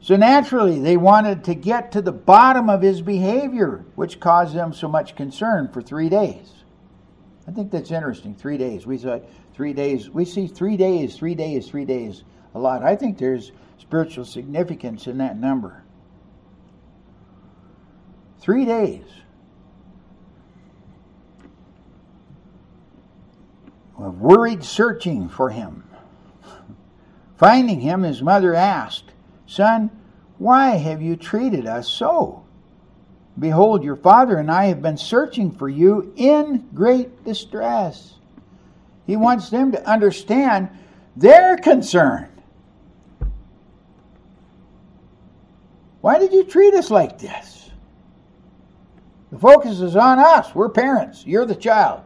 So 0.00 0.16
naturally, 0.16 0.80
they 0.80 0.96
wanted 0.96 1.44
to 1.44 1.54
get 1.54 1.92
to 1.92 2.02
the 2.02 2.12
bottom 2.12 2.70
of 2.70 2.80
his 2.80 3.02
behavior, 3.02 3.84
which 3.94 4.20
caused 4.20 4.54
them 4.54 4.72
so 4.72 4.88
much 4.88 5.16
concern 5.16 5.68
for 5.68 5.82
three 5.82 6.08
days. 6.08 6.57
I 7.48 7.50
think 7.50 7.70
that's 7.70 7.90
interesting. 7.90 8.34
Three 8.34 8.58
days. 8.58 8.86
We 8.86 8.98
saw 8.98 9.20
three 9.54 9.72
days. 9.72 10.10
We 10.10 10.26
see 10.26 10.46
three 10.46 10.76
days, 10.76 11.16
three 11.16 11.34
days, 11.34 11.66
three 11.66 11.86
days 11.86 12.22
a 12.54 12.58
lot. 12.58 12.82
I 12.82 12.94
think 12.94 13.16
there's 13.16 13.52
spiritual 13.78 14.26
significance 14.26 15.06
in 15.06 15.16
that 15.18 15.38
number. 15.38 15.82
Three 18.38 18.66
days. 18.66 19.04
Of 23.98 24.20
worried 24.20 24.62
searching 24.62 25.30
for 25.30 25.48
him. 25.48 25.84
Finding 27.38 27.80
him, 27.80 28.02
his 28.02 28.22
mother 28.22 28.54
asked, 28.54 29.14
Son, 29.46 29.90
why 30.36 30.70
have 30.76 31.00
you 31.00 31.16
treated 31.16 31.66
us 31.66 31.88
so? 31.88 32.44
Behold, 33.38 33.84
your 33.84 33.96
father 33.96 34.36
and 34.38 34.50
I 34.50 34.66
have 34.66 34.82
been 34.82 34.96
searching 34.96 35.52
for 35.52 35.68
you 35.68 36.12
in 36.16 36.68
great 36.74 37.24
distress. 37.24 38.14
He 39.06 39.16
wants 39.16 39.48
them 39.48 39.72
to 39.72 39.88
understand 39.88 40.68
their 41.16 41.56
concern. 41.56 42.28
Why 46.00 46.18
did 46.18 46.32
you 46.32 46.44
treat 46.44 46.74
us 46.74 46.90
like 46.90 47.18
this? 47.18 47.70
The 49.30 49.38
focus 49.38 49.80
is 49.80 49.94
on 49.94 50.18
us. 50.18 50.54
We're 50.54 50.68
parents. 50.68 51.24
You're 51.26 51.46
the 51.46 51.54
child. 51.54 52.02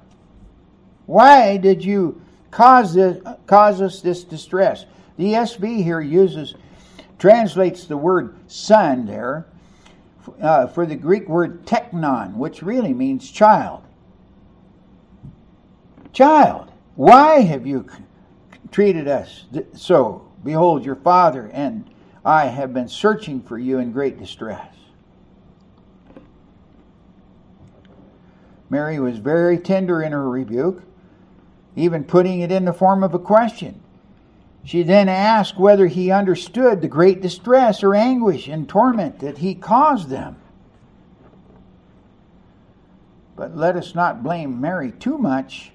Why 1.06 1.56
did 1.56 1.84
you 1.84 2.20
cause 2.50 2.94
this, 2.94 3.22
cause 3.46 3.80
us 3.80 4.00
this 4.00 4.24
distress? 4.24 4.86
The 5.16 5.24
ESV 5.24 5.82
here 5.82 6.00
uses 6.00 6.54
translates 7.18 7.86
the 7.86 7.96
word 7.96 8.34
son 8.50 9.06
there 9.06 9.46
uh, 10.40 10.66
for 10.68 10.86
the 10.86 10.96
Greek 10.96 11.28
word 11.28 11.66
teknon, 11.66 12.36
which 12.36 12.62
really 12.62 12.92
means 12.92 13.30
child. 13.30 13.84
Child, 16.12 16.70
why 16.94 17.40
have 17.40 17.66
you 17.66 17.88
treated 18.70 19.08
us 19.08 19.44
so? 19.74 20.28
Behold, 20.44 20.84
your 20.84 20.96
father 20.96 21.50
and 21.52 21.88
I 22.24 22.46
have 22.46 22.74
been 22.74 22.88
searching 22.88 23.42
for 23.42 23.58
you 23.58 23.78
in 23.78 23.92
great 23.92 24.18
distress. 24.18 24.74
Mary 28.70 28.98
was 28.98 29.18
very 29.18 29.58
tender 29.58 30.02
in 30.02 30.12
her 30.12 30.28
rebuke, 30.28 30.82
even 31.76 32.04
putting 32.04 32.40
it 32.40 32.50
in 32.50 32.64
the 32.64 32.72
form 32.72 33.02
of 33.04 33.12
a 33.12 33.18
question. 33.18 33.81
She 34.64 34.82
then 34.82 35.08
asked 35.08 35.58
whether 35.58 35.86
he 35.86 36.10
understood 36.10 36.80
the 36.80 36.88
great 36.88 37.20
distress 37.20 37.82
or 37.82 37.94
anguish 37.94 38.46
and 38.48 38.68
torment 38.68 39.18
that 39.18 39.38
he 39.38 39.54
caused 39.54 40.08
them. 40.08 40.36
But 43.34 43.56
let 43.56 43.76
us 43.76 43.94
not 43.94 44.22
blame 44.22 44.60
Mary 44.60 44.92
too 44.92 45.18
much, 45.18 45.72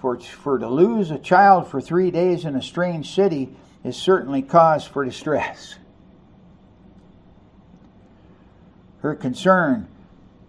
for, 0.00 0.20
for 0.20 0.58
to 0.58 0.68
lose 0.68 1.10
a 1.10 1.18
child 1.18 1.66
for 1.66 1.80
three 1.80 2.10
days 2.10 2.44
in 2.44 2.54
a 2.56 2.62
strange 2.62 3.14
city 3.14 3.56
is 3.84 3.96
certainly 3.96 4.42
cause 4.42 4.86
for 4.86 5.04
distress. 5.04 5.76
Her 9.00 9.14
concern 9.14 9.88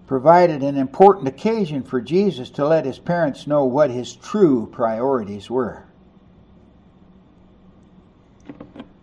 provided 0.07 0.63
an 0.63 0.75
important 0.75 1.27
occasion 1.27 1.83
for 1.83 2.01
Jesus 2.01 2.49
to 2.49 2.67
let 2.67 2.85
his 2.85 2.99
parents 2.99 3.47
know 3.47 3.63
what 3.63 3.91
his 3.91 4.15
true 4.15 4.67
priorities 4.71 5.49
were. 5.49 5.88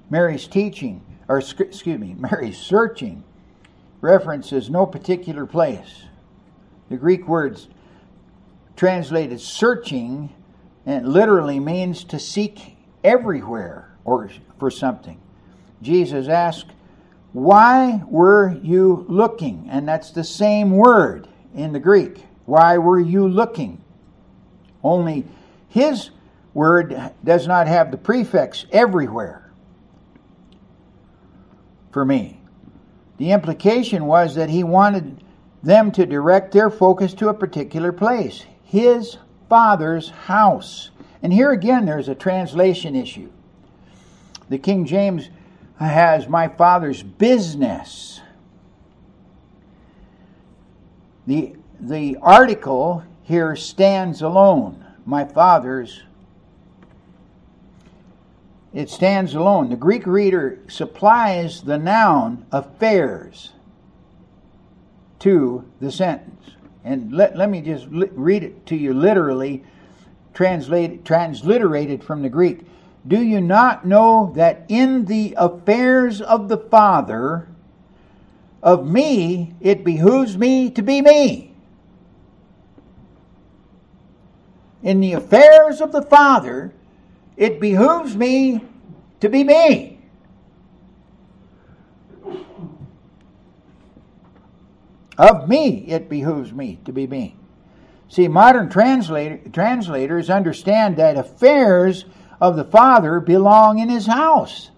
Mary's 0.09 0.47
teaching, 0.47 1.05
or 1.29 1.39
excuse 1.39 1.99
me, 1.99 2.15
Mary's 2.19 2.59
searching 2.59 3.25
references 4.01 4.71
no 4.71 4.87
particular 4.87 5.47
place. 5.47 6.03
The 6.89 6.97
Greek 6.97 7.27
words 7.27 7.69
translated 8.77 9.41
searching 9.41 10.33
and 10.85 11.09
literally 11.09 11.59
means 11.59 12.05
to 12.05 12.19
seek 12.19 12.77
everywhere 13.03 13.91
or 14.05 14.31
for 14.59 14.71
something. 14.71 15.21
Jesus 15.83 16.29
asked, 16.29 16.71
Why 17.33 18.03
were 18.07 18.57
you 18.63 19.05
looking? 19.09 19.67
And 19.71 19.89
that's 19.89 20.11
the 20.11 20.25
same 20.25 20.71
word 20.71 21.27
in 21.55 21.73
the 21.73 21.81
Greek. 21.81 22.25
Why 22.45 22.79
were 22.79 23.01
you 23.01 23.27
looking? 23.27 23.83
Only 24.85 25.25
his 25.69 26.11
word 26.55 27.13
does 27.25 27.49
not 27.49 27.67
have 27.67 27.91
the 27.91 27.97
prefix 27.97 28.67
everywhere 28.71 29.46
for 31.97 32.05
me. 32.05 32.39
The 33.17 33.33
implication 33.33 34.05
was 34.05 34.35
that 34.35 34.51
he 34.51 34.63
wanted 34.63 35.25
them 35.63 35.91
to 35.93 36.05
direct 36.05 36.53
their 36.53 36.69
focus 36.69 37.15
to 37.15 37.31
a 37.31 37.35
particular 37.35 37.91
place 37.91 38.45
his 38.65 39.17
father's 39.49 40.11
house. 40.11 40.91
And 41.23 41.33
here 41.33 41.53
again, 41.53 41.87
there's 41.87 42.11
a 42.11 42.15
translation 42.15 42.95
issue. 42.95 43.31
The 44.51 44.59
King 44.59 44.85
James 44.85 45.31
has 45.79 46.29
my 46.29 46.49
father's 46.49 47.03
business. 47.03 48.21
The, 51.27 51.57
the 51.81 52.19
article 52.21 53.05
here 53.23 53.57
stands 53.57 54.21
alone. 54.21 54.85
My 55.07 55.25
father's. 55.25 56.03
It 58.77 58.91
stands 58.91 59.35
alone. 59.35 59.71
The 59.71 59.77
Greek 59.77 60.07
reader 60.07 60.59
supplies 60.69 61.63
the 61.63 61.79
noun 61.79 62.45
affairs 62.53 63.55
to 65.21 65.65
the 65.81 65.91
sentence. 65.91 66.51
And 66.85 67.11
let, 67.11 67.39
let 67.39 67.49
me 67.49 67.63
just 67.63 67.89
li- 67.89 68.11
read 68.13 68.43
it 68.43 68.67
to 68.67 68.77
you 68.77 68.93
literally, 68.93 69.65
translate, 70.35 71.07
transliterated 71.07 72.05
from 72.05 72.21
the 72.21 72.29
Greek. 72.29 72.67
Do 73.09 73.23
you 73.23 73.41
not 73.41 73.87
know 73.87 74.35
that 74.37 74.67
in 74.69 75.07
the 75.07 75.35
affairs 75.39 76.21
of 76.21 76.51
the 76.51 76.59
Father, 76.59 77.49
of 78.63 78.87
me, 78.87 79.55
it 79.59 79.85
behooves 79.85 80.37
me 80.37 80.69
to 80.73 80.83
be 80.83 81.01
me? 81.01 81.55
In 84.83 85.01
the 85.01 85.15
affairs 85.15 85.81
of 85.81 85.93
the 85.93 86.03
Father, 86.03 86.75
it 87.37 87.61
behooves 87.61 88.17
me 88.17 88.65
to 89.21 89.29
be 89.29 89.45
me. 89.45 89.99
Of 95.19 95.49
me, 95.49 95.87
it 95.89 96.09
behooves 96.09 96.53
me 96.53 96.79
to 96.85 96.93
be 96.93 97.07
me. 97.07 97.37
See, 98.09 98.29
modern 98.29 98.69
translator, 98.69 99.41
translators 99.53 100.31
understand 100.31 100.97
that 100.97 101.17
affairs 101.17 102.05
of 102.41 102.57
the 102.57 102.65
Father 102.65 103.21
belong 103.21 103.79
in 103.79 103.89
his 103.89 104.07
house. 104.07 104.71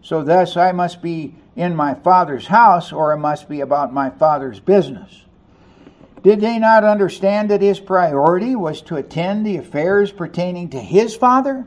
So 0.00 0.24
thus 0.24 0.56
I 0.56 0.72
must 0.72 1.02
be 1.02 1.34
in 1.54 1.76
my 1.76 1.94
Father's 1.94 2.46
house, 2.46 2.92
or 2.92 3.12
it 3.12 3.18
must 3.18 3.48
be 3.48 3.60
about 3.60 3.92
my 3.92 4.10
Father's 4.10 4.58
business. 4.58 5.21
Did 6.22 6.40
they 6.40 6.58
not 6.58 6.84
understand 6.84 7.50
that 7.50 7.62
his 7.62 7.80
priority 7.80 8.54
was 8.54 8.80
to 8.82 8.96
attend 8.96 9.44
the 9.44 9.56
affairs 9.56 10.12
pertaining 10.12 10.70
to 10.70 10.80
his 10.80 11.16
Father? 11.16 11.66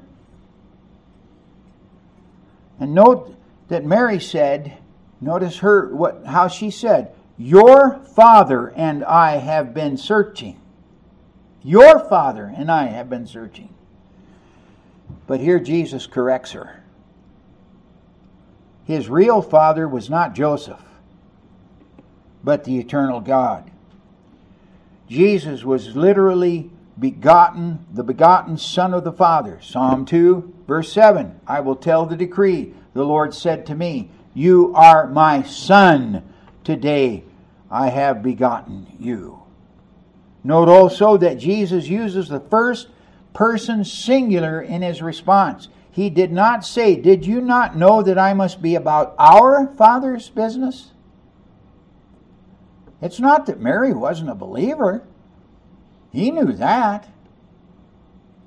And 2.79 2.93
note 2.93 3.35
that 3.67 3.85
Mary 3.85 4.19
said, 4.19 4.77
notice 5.19 5.57
her 5.59 5.93
what 5.93 6.25
how 6.25 6.47
she 6.47 6.69
said, 6.69 7.13
your 7.37 7.99
father 8.15 8.69
and 8.75 9.03
I 9.03 9.37
have 9.37 9.73
been 9.73 9.97
searching. 9.97 10.59
Your 11.63 11.99
father 12.07 12.53
and 12.55 12.71
I 12.71 12.85
have 12.85 13.09
been 13.09 13.27
searching. 13.27 13.73
But 15.27 15.39
here 15.39 15.59
Jesus 15.59 16.07
corrects 16.07 16.51
her. 16.51 16.83
His 18.85 19.09
real 19.09 19.41
father 19.41 19.87
was 19.87 20.09
not 20.09 20.35
Joseph, 20.35 20.83
but 22.43 22.63
the 22.63 22.77
eternal 22.77 23.19
God. 23.19 23.71
Jesus 25.07 25.63
was 25.63 25.95
literally 25.95 26.71
begotten, 26.97 27.85
the 27.93 28.03
begotten 28.03 28.57
Son 28.57 28.93
of 28.93 29.03
the 29.03 29.11
Father. 29.11 29.59
Psalm 29.61 30.05
2, 30.05 30.53
verse 30.67 30.91
7 30.91 31.39
I 31.47 31.59
will 31.59 31.75
tell 31.75 32.05
the 32.05 32.15
decree. 32.15 32.73
The 32.93 33.03
Lord 33.03 33.33
said 33.33 33.65
to 33.67 33.75
me, 33.75 34.09
You 34.33 34.73
are 34.75 35.07
my 35.07 35.43
Son. 35.43 36.23
Today 36.63 37.23
I 37.69 37.89
have 37.89 38.23
begotten 38.23 38.87
you. 38.99 39.41
Note 40.43 40.69
also 40.69 41.17
that 41.17 41.37
Jesus 41.37 41.87
uses 41.87 42.29
the 42.29 42.39
first 42.39 42.87
person 43.33 43.83
singular 43.83 44.61
in 44.61 44.81
his 44.81 45.01
response. 45.01 45.67
He 45.91 46.09
did 46.09 46.31
not 46.31 46.65
say, 46.65 46.95
Did 46.95 47.25
you 47.25 47.41
not 47.41 47.75
know 47.75 48.01
that 48.01 48.17
I 48.17 48.33
must 48.33 48.61
be 48.61 48.75
about 48.75 49.15
our 49.19 49.73
Father's 49.75 50.29
business? 50.29 50.91
It's 53.01 53.19
not 53.19 53.45
that 53.45 53.59
Mary 53.59 53.93
wasn't 53.93 54.29
a 54.29 54.35
believer. 54.35 55.03
He 56.11 56.31
knew 56.31 56.53
that. 56.53 57.09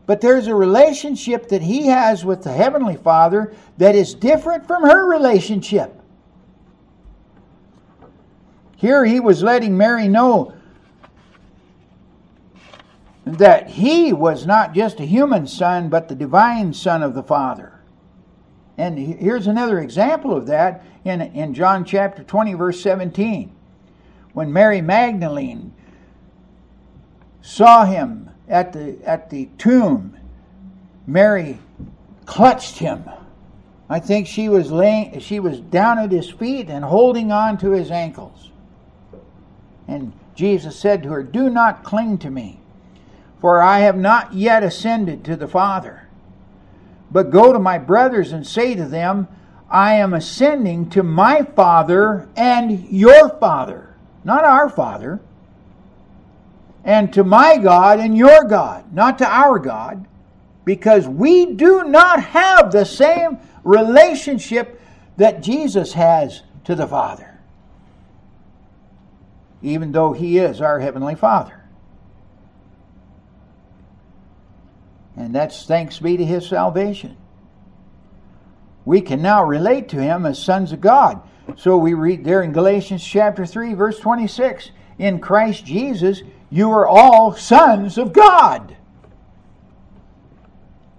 But 0.07 0.23
there's 0.23 0.47
a 0.47 0.55
relationship 0.55 1.49
that 1.51 1.61
he 1.61 1.87
has 1.89 2.25
with 2.25 2.43
the 2.43 2.53
Heavenly 2.53 2.97
Father 2.97 3.55
that 3.77 3.95
is 3.95 4.15
different 4.15 4.67
from 4.67 4.85
her 4.85 5.07
relationship. 5.07 6.01
Here 8.77 9.05
he 9.05 9.21
was 9.21 9.43
letting 9.43 9.77
Mary 9.77 10.09
know 10.09 10.55
that 13.27 13.69
he 13.69 14.13
was 14.13 14.47
not 14.47 14.73
just 14.73 15.01
a 15.01 15.05
human 15.05 15.47
son, 15.47 15.91
but 15.91 16.09
the 16.09 16.15
divine 16.15 16.73
son 16.73 17.03
of 17.03 17.15
the 17.15 17.23
Father. 17.23 17.79
And 18.79 18.99
here's 18.99 19.47
another 19.47 19.81
example 19.81 20.35
of 20.35 20.47
that 20.47 20.85
in, 21.05 21.21
in 21.21 21.53
John 21.53 21.85
chapter 21.85 22.23
20, 22.23 22.55
verse 22.55 22.81
17. 22.81 23.53
When 24.33 24.53
Mary 24.53 24.81
Magdalene 24.81 25.72
saw 27.43 27.85
him 27.85 28.31
at 28.49 28.72
the, 28.72 28.99
at 29.05 29.31
the 29.31 29.49
tomb, 29.59 30.16
Mary 31.07 31.59
clutched 32.26 32.79
him. 32.79 33.05
I 33.89 34.01
think 34.01 34.26
she 34.26 34.49
was 34.49 34.70
laying, 34.70 35.18
she 35.20 35.41
was 35.41 35.61
down 35.61 35.99
at 35.99 36.12
his 36.12 36.31
feet 36.31 36.68
and 36.68 36.85
holding 36.85 37.33
on 37.33 37.57
to 37.59 37.70
his 37.70 37.91
ankles. 37.91 38.51
And 39.87 40.12
Jesus 40.35 40.79
said 40.79 41.03
to 41.03 41.09
her, 41.09 41.22
Do 41.22 41.49
not 41.49 41.83
cling 41.83 42.18
to 42.18 42.31
me, 42.31 42.61
for 43.41 43.62
I 43.62 43.81
have 43.81 43.97
not 43.97 44.35
yet 44.35 44.62
ascended 44.62 45.24
to 45.24 45.37
the 45.37 45.49
Father. 45.49 46.09
But 47.11 47.31
go 47.31 47.53
to 47.53 47.59
my 47.59 47.79
brothers 47.79 48.33
and 48.33 48.47
say 48.47 48.74
to 48.74 48.85
them, 48.85 49.29
I 49.70 49.95
am 49.95 50.14
ascending 50.14 50.91
to 50.91 51.03
my 51.03 51.43
Father 51.43 52.29
and 52.37 52.89
your 52.91 53.31
Father, 53.39 53.88
not 54.29 54.45
our 54.45 54.68
Father, 54.68 55.20
and 56.85 57.12
to 57.12 57.24
my 57.24 57.59
God 57.59 57.99
and 57.99 58.16
your 58.16 58.45
God, 58.45 58.95
not 58.95 59.18
to 59.18 59.26
our 59.26 59.59
God, 59.59 60.07
because 60.64 61.09
we 61.09 61.55
do 61.55 61.83
not 61.83 62.22
have 62.22 62.70
the 62.70 62.85
same 62.85 63.39
relationship 63.64 64.81
that 65.16 65.43
Jesus 65.43 65.95
has 65.95 66.43
to 66.64 66.76
the 66.76 66.87
Father 66.87 67.29
even 69.62 69.93
though 69.93 70.12
He 70.12 70.39
is 70.39 70.61
our 70.61 70.81
Heavenly 70.81 71.14
Father. 71.14 71.64
And 75.16 75.35
that's 75.35 75.66
thanks 75.66 75.99
be 75.99 76.16
to 76.16 76.24
His 76.24 76.47
salvation. 76.47 77.16
We 78.85 79.01
can 79.01 79.20
now 79.20 79.45
relate 79.45 79.89
to 79.91 80.01
Him 80.01 80.24
as 80.24 80.43
sons 80.43 80.72
of 80.72 80.81
God. 80.81 81.20
So 81.57 81.77
we 81.77 81.95
read 81.95 82.25
there 82.25 82.43
in 82.43 82.53
Galatians 82.53 83.05
chapter 83.05 83.47
3, 83.47 83.75
verse 83.75 83.99
26 83.99 84.71
In 84.99 85.21
Christ 85.21 85.65
Jesus, 85.65 86.23
you 86.51 86.71
are 86.71 86.87
all 86.87 87.33
sons 87.33 87.99
of 87.99 88.13
God. 88.13 88.77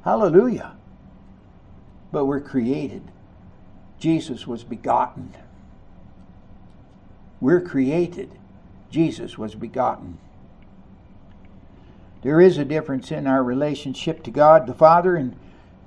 Hallelujah. 0.03 0.75
But 2.11 2.25
we're 2.25 2.41
created. 2.41 3.03
Jesus 3.99 4.47
was 4.47 4.63
begotten. 4.63 5.35
We're 7.39 7.61
created. 7.61 8.31
Jesus 8.89 9.37
was 9.37 9.55
begotten. 9.55 10.17
There 12.21 12.41
is 12.41 12.57
a 12.57 12.65
difference 12.65 13.11
in 13.11 13.27
our 13.27 13.43
relationship 13.43 14.23
to 14.23 14.31
God 14.31 14.67
the 14.67 14.73
Father 14.73 15.15
and, 15.15 15.35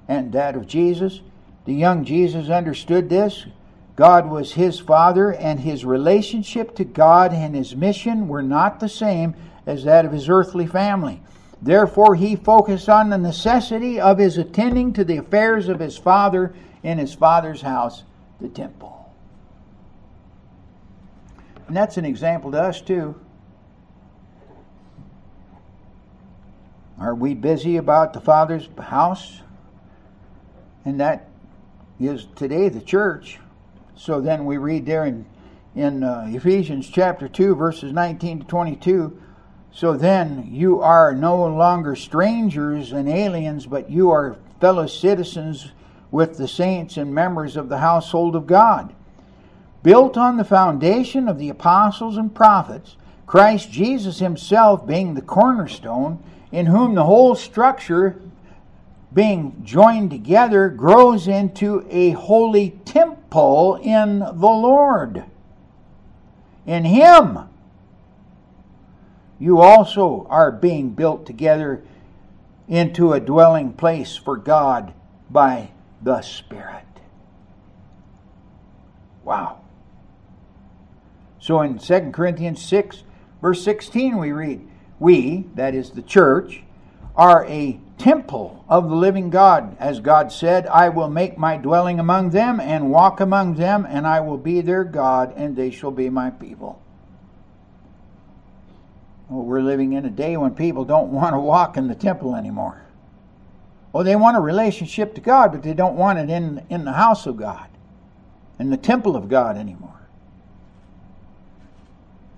and 0.09 0.33
that 0.33 0.57
of 0.57 0.67
Jesus. 0.67 1.21
The 1.65 1.75
young 1.75 2.05
Jesus 2.05 2.49
understood 2.49 3.11
this. 3.11 3.47
God 3.95 4.31
was 4.31 4.53
his 4.53 4.81
Father, 4.81 5.33
and 5.33 5.61
his 5.61 5.85
relationship 5.85 6.75
to 6.77 6.85
God 6.85 7.33
and 7.33 7.55
his 7.55 7.77
mission 7.77 8.27
were 8.27 8.43
not 8.43 8.81
the 8.81 8.89
same 8.89 9.35
as 9.67 9.85
that 9.85 10.05
of 10.05 10.13
his 10.13 10.29
earthly 10.29 10.67
family. 10.67 11.21
Therefore, 11.61 12.15
he 12.15 12.35
focused 12.35 12.89
on 12.89 13.11
the 13.11 13.19
necessity 13.19 14.01
of 14.01 14.19
his 14.19 14.39
attending 14.39 14.93
to 14.95 15.05
the 15.05 15.19
affairs 15.19 15.69
of 15.69 15.79
his 15.79 15.97
Father 15.97 16.55
in 16.83 16.99
his 16.99 17.15
Father's 17.15 17.63
house, 17.63 18.03
the 18.41 18.49
temple. 18.49 19.15
And 21.69 21.77
that's 21.77 21.97
an 21.97 22.05
example 22.05 22.51
to 22.53 22.61
us, 22.61 22.81
too. 22.81 23.15
Are 26.99 27.15
we 27.15 27.35
busy 27.35 27.77
about 27.77 28.13
the 28.13 28.21
Father's 28.21 28.69
house? 28.79 29.41
And 30.85 31.01
that 31.01 31.29
is 32.01 32.27
today 32.37 32.69
the 32.69 32.81
church. 32.81 33.39
So 34.03 34.21
then 34.21 34.47
we 34.47 34.57
read 34.57 34.85
there 34.85 35.05
in, 35.05 35.25
in 35.77 36.03
uh, 36.03 36.27
Ephesians 36.27 36.91
chapter 36.91 37.29
2, 37.29 37.55
verses 37.55 37.93
19 37.93 38.41
to 38.41 38.45
22. 38.47 39.17
So 39.71 39.97
then 39.97 40.49
you 40.51 40.81
are 40.81 41.15
no 41.15 41.47
longer 41.47 41.95
strangers 41.95 42.91
and 42.91 43.09
aliens, 43.09 43.65
but 43.65 43.89
you 43.89 44.11
are 44.11 44.39
fellow 44.61 44.89
citizens 44.89 45.71
with 46.11 46.37
the 46.37 46.49
saints 46.49 46.97
and 46.97 47.15
members 47.15 47.57
of 47.57 47.69
the 47.69 47.79
household 47.79 48.35
of 48.35 48.49
God 48.49 48.93
built 49.85 50.17
on 50.17 50.37
the 50.37 50.45
foundation 50.45 51.29
of 51.29 51.39
the 51.39 51.51
apostles 51.51 52.17
and 52.17 52.35
prophets, 52.35 52.97
Christ 53.25 53.71
Jesus 53.71 54.19
himself 54.19 54.85
being 54.85 55.15
the 55.15 55.23
cornerstone, 55.23 56.21
in 56.51 56.67
whom 56.67 56.97
the 56.97 57.05
whole 57.05 57.37
structure, 57.37 58.21
being 59.15 59.61
joined 59.63 60.11
together, 60.11 60.69
grows 60.71 61.29
into 61.29 61.87
a 61.89 62.11
holy 62.11 62.71
temple 62.85 63.22
in 63.77 64.19
the 64.21 64.33
Lord. 64.33 65.25
In 66.67 66.85
him 66.85 67.49
you 69.43 69.61
also 69.61 70.25
are 70.31 70.53
being 70.53 70.91
built 70.91 71.27
together 71.27 71.83
into 72.69 73.13
a 73.13 73.19
dwelling 73.19 73.73
place 73.73 74.17
for 74.17 74.37
God 74.37 74.95
by 75.29 75.73
the 76.01 76.23
Spirit. 76.23 76.85
Wow. 79.25 79.63
So 81.41 81.61
in 81.63 81.79
2 81.79 82.13
Corinthians 82.13 82.63
6, 82.65 83.03
verse 83.41 83.65
16, 83.65 84.17
we 84.17 84.31
read, 84.31 84.65
We, 85.01 85.47
that 85.57 85.75
is 85.75 85.91
the 85.91 86.03
church, 86.03 86.63
are 87.17 87.45
a 87.47 87.81
temple 88.03 88.65
of 88.69 88.91
the 88.91 88.97
living 88.97 89.31
God. 89.31 89.77
As 89.79 90.01
God 90.01 90.33
said, 90.33 90.67
I 90.67 90.89
will 90.89 91.09
make 91.09 91.39
my 91.39 91.57
dwelling 91.57 92.01
among 92.01 92.31
them 92.31 92.59
and 92.59 92.91
walk 92.91 93.21
among 93.21 93.55
them, 93.55 93.87
and 93.89 94.09
I 94.09 94.19
will 94.19 94.37
be 94.37 94.61
their 94.61 94.83
God, 94.83 95.33
and 95.37 95.55
they 95.55 95.71
shall 95.71 95.93
be 95.93 96.11
my 96.11 96.31
people. 96.31 96.83
Well, 99.29 99.45
we're 99.45 99.63
living 99.63 99.93
in 99.93 100.05
a 100.05 100.11
day 100.11 100.37
when 100.37 100.55
people 100.57 100.85
don't 100.85 101.13
want 101.13 101.35
to 101.35 101.39
walk 101.39 101.77
in 101.77 101.87
the 101.87 101.95
temple 101.95 102.35
anymore. 102.35 102.83
Well, 103.93 104.03
they 104.03 104.17
want 104.17 104.37
a 104.37 104.41
relationship 104.41 105.15
to 105.15 105.21
God, 105.21 105.53
but 105.53 105.63
they 105.63 105.75
don't 105.75 105.97
want 105.97 106.19
it 106.19 106.29
in, 106.29 106.67
in 106.69 106.85
the 106.85 106.95
house 106.95 107.27
of 107.27 107.37
God, 107.37 107.69
in 108.59 108.71
the 108.71 108.77
temple 108.77 109.15
of 109.15 109.29
God 109.29 109.57
anymore. 109.57 110.02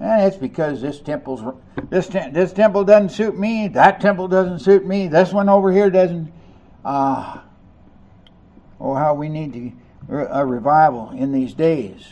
And 0.05 0.22
it's 0.22 0.36
because 0.36 0.82
this 0.82 1.00
temple's 1.00 1.40
this 1.88 2.09
this 2.09 2.52
temple 2.52 2.84
doesn't 2.84 3.09
suit 3.09 3.38
me. 3.38 3.68
That 3.68 4.02
temple 4.02 4.28
doesn't 4.28 4.59
suit 4.59 4.86
me. 4.86 5.09
This 5.09 5.32
one 5.32 5.48
over 5.48 5.72
here 5.72 5.88
doesn't. 5.88 6.30
Uh, 6.84 7.38
oh, 8.78 8.94
how 8.94 9.14
we 9.14 9.30
need 9.30 9.55
to, 9.55 10.28
a 10.30 10.44
revival 10.44 11.09
in 11.12 11.32
these 11.32 11.55
days. 11.55 12.07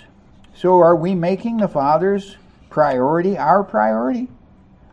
So, 0.54 0.80
are 0.80 0.96
we 0.96 1.14
making 1.14 1.58
the 1.58 1.68
Father's 1.68 2.38
priority 2.70 3.36
our 3.36 3.62
priority? 3.62 4.28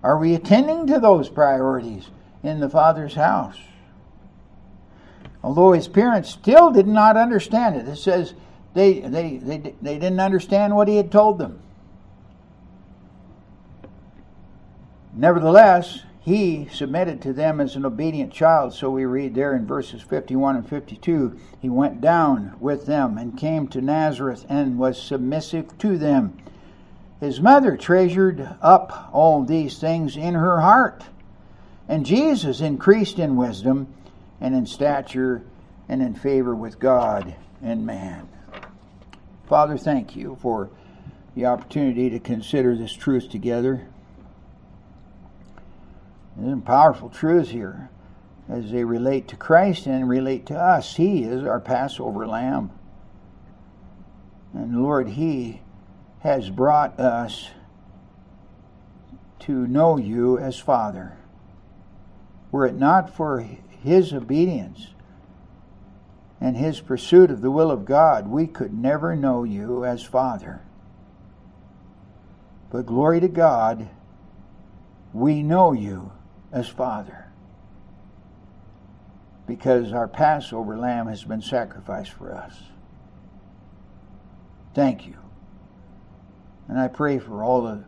Are 0.03 0.17
we 0.17 0.35
attending 0.35 0.85
to 0.87 0.99
those 0.99 1.29
priorities 1.29 2.09
in 2.43 2.59
the 2.59 2.69
Father's 2.69 3.13
house? 3.15 3.57
Although 5.41 5.71
his 5.71 5.87
parents 5.87 6.31
still 6.31 6.69
did 6.69 6.87
not 6.87 7.15
understand 7.15 7.77
it, 7.77 7.87
it 7.87 7.95
says 7.95 8.33
they, 8.73 8.99
they, 8.99 9.37
they, 9.37 9.73
they 9.81 9.93
didn't 9.97 10.19
understand 10.19 10.75
what 10.75 10.89
he 10.89 10.97
had 10.97 11.13
told 11.13 11.37
them. 11.37 11.61
Nevertheless, 15.13 16.03
he 16.21 16.67
submitted 16.71 17.21
to 17.21 17.33
them 17.33 17.59
as 17.59 17.75
an 17.75 17.85
obedient 17.85 18.31
child. 18.31 18.73
So 18.73 18.89
we 18.89 19.05
read 19.05 19.33
there 19.33 19.55
in 19.55 19.65
verses 19.65 20.01
51 20.01 20.57
and 20.57 20.69
52 20.69 21.39
he 21.61 21.69
went 21.69 22.01
down 22.01 22.55
with 22.59 22.85
them 22.85 23.17
and 23.17 23.37
came 23.37 23.67
to 23.69 23.81
Nazareth 23.81 24.45
and 24.47 24.77
was 24.77 25.01
submissive 25.01 25.77
to 25.79 25.97
them. 25.97 26.37
His 27.19 27.41
mother 27.41 27.75
treasured 27.75 28.47
up 28.61 29.09
all 29.11 29.43
these 29.43 29.77
things 29.77 30.15
in 30.15 30.35
her 30.35 30.61
heart. 30.61 31.03
And 31.87 32.05
Jesus 32.05 32.61
increased 32.61 33.19
in 33.19 33.35
wisdom 33.35 33.93
and 34.39 34.55
in 34.55 34.65
stature 34.65 35.41
and 35.89 36.01
in 36.01 36.13
favor 36.13 36.55
with 36.55 36.79
God 36.79 37.35
and 37.61 37.85
man. 37.85 38.29
Father, 39.47 39.77
thank 39.77 40.15
you 40.15 40.37
for 40.41 40.69
the 41.35 41.47
opportunity 41.47 42.09
to 42.11 42.19
consider 42.19 42.75
this 42.75 42.93
truth 42.93 43.29
together. 43.29 43.87
There's 46.41 46.61
powerful 46.61 47.09
truths 47.09 47.49
here 47.49 47.89
as 48.47 48.71
they 48.71 48.85
relate 48.85 49.27
to 49.27 49.35
Christ 49.35 49.85
and 49.85 50.07
relate 50.07 50.45
to 50.47 50.57
us. 50.57 50.95
He 50.95 51.23
is 51.23 51.43
our 51.43 51.59
Passover 51.59 52.25
lamb. 52.25 52.71
And 54.53 54.81
Lord, 54.81 55.09
He 55.09 55.61
has 56.21 56.49
brought 56.49 56.97
us 56.97 57.49
to 59.39 59.67
know 59.67 59.97
you 59.97 60.37
as 60.37 60.57
Father. 60.57 61.17
Were 62.51 62.65
it 62.65 62.75
not 62.75 63.13
for 63.13 63.45
His 63.83 64.13
obedience 64.13 64.87
and 66.39 66.55
His 66.55 66.79
pursuit 66.79 67.31
of 67.31 67.41
the 67.41 67.51
will 67.51 67.69
of 67.69 67.83
God, 67.83 68.29
we 68.29 68.47
could 68.47 68.73
never 68.73 69.13
know 69.13 69.43
you 69.43 69.83
as 69.83 70.03
Father. 70.03 70.61
But 72.71 72.85
glory 72.85 73.19
to 73.19 73.27
God, 73.27 73.89
we 75.11 75.43
know 75.43 75.73
you 75.73 76.11
as 76.51 76.67
Father 76.67 77.29
because 79.49 79.93
our 79.93 80.07
Passover 80.07 80.77
lamb 80.77 81.07
has 81.07 81.23
been 81.23 81.41
sacrificed 81.41 82.11
for 82.11 82.31
us. 82.31 82.55
Thank 84.75 85.07
you. 85.07 85.17
And 86.67 86.77
I 86.77 86.87
pray 86.87 87.17
for 87.17 87.43
all 87.43 87.63
the, 87.63 87.83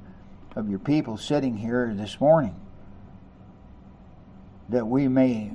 of 0.55 0.71
your 0.71 0.79
people 0.79 1.17
sitting 1.17 1.55
here 1.55 1.93
this 1.95 2.19
morning 2.19 2.59
that 4.69 4.87
we 4.87 5.07
may 5.07 5.51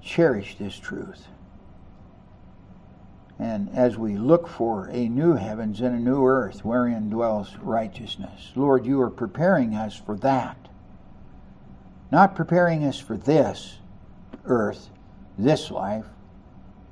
cherish 0.00 0.56
this 0.56 0.78
truth. 0.78 1.26
And 3.40 3.68
as 3.70 3.98
we 3.98 4.16
look 4.16 4.46
for 4.46 4.86
a 4.86 5.08
new 5.08 5.34
heavens 5.34 5.80
and 5.80 5.96
a 5.96 5.98
new 5.98 6.24
earth 6.24 6.64
wherein 6.64 7.10
dwells 7.10 7.56
righteousness, 7.56 8.52
Lord, 8.54 8.86
you 8.86 9.00
are 9.00 9.10
preparing 9.10 9.74
us 9.74 9.96
for 9.96 10.16
that 10.18 10.63
not 12.10 12.34
preparing 12.34 12.84
us 12.84 12.98
for 12.98 13.16
this 13.16 13.78
earth, 14.44 14.88
this 15.38 15.70
life, 15.70 16.06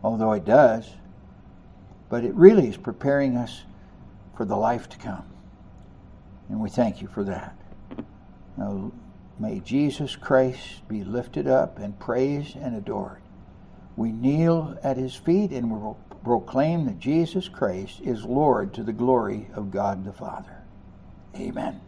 although 0.03 0.33
it 0.33 0.45
does, 0.45 0.91
but 2.09 2.25
it 2.25 2.35
really 2.35 2.69
is 2.69 2.77
preparing 2.77 3.37
us 3.37 3.63
for 4.37 4.45
the 4.45 4.57
life 4.57 4.89
to 4.91 4.99
come. 4.99 5.25
And 6.49 6.61
we 6.61 6.69
thank 6.69 7.01
you 7.01 7.09
for 7.09 7.25
that. 7.25 7.57
Now, 8.57 8.93
may 9.39 9.61
Jesus 9.61 10.17
Christ 10.17 10.87
be 10.89 11.05
lifted 11.05 11.47
up 11.47 11.79
and 11.79 11.99
praised 11.99 12.57
and 12.57 12.77
adored. 12.77 13.23
We 13.97 14.13
kneel 14.13 14.79
at 14.83 14.97
his 14.97 15.15
feet 15.15 15.51
and 15.51 15.71
will 15.71 15.99
proclaim 16.25 16.87
that 16.87 16.99
Jesus 16.99 17.49
Christ 17.49 18.01
is 18.03 18.25
Lord 18.25 18.73
to 18.75 18.83
the 18.83 18.93
glory 18.93 19.49
of 19.55 19.71
God 19.71 20.05
the 20.05 20.13
Father. 20.13 20.63
Amen. 21.37 21.83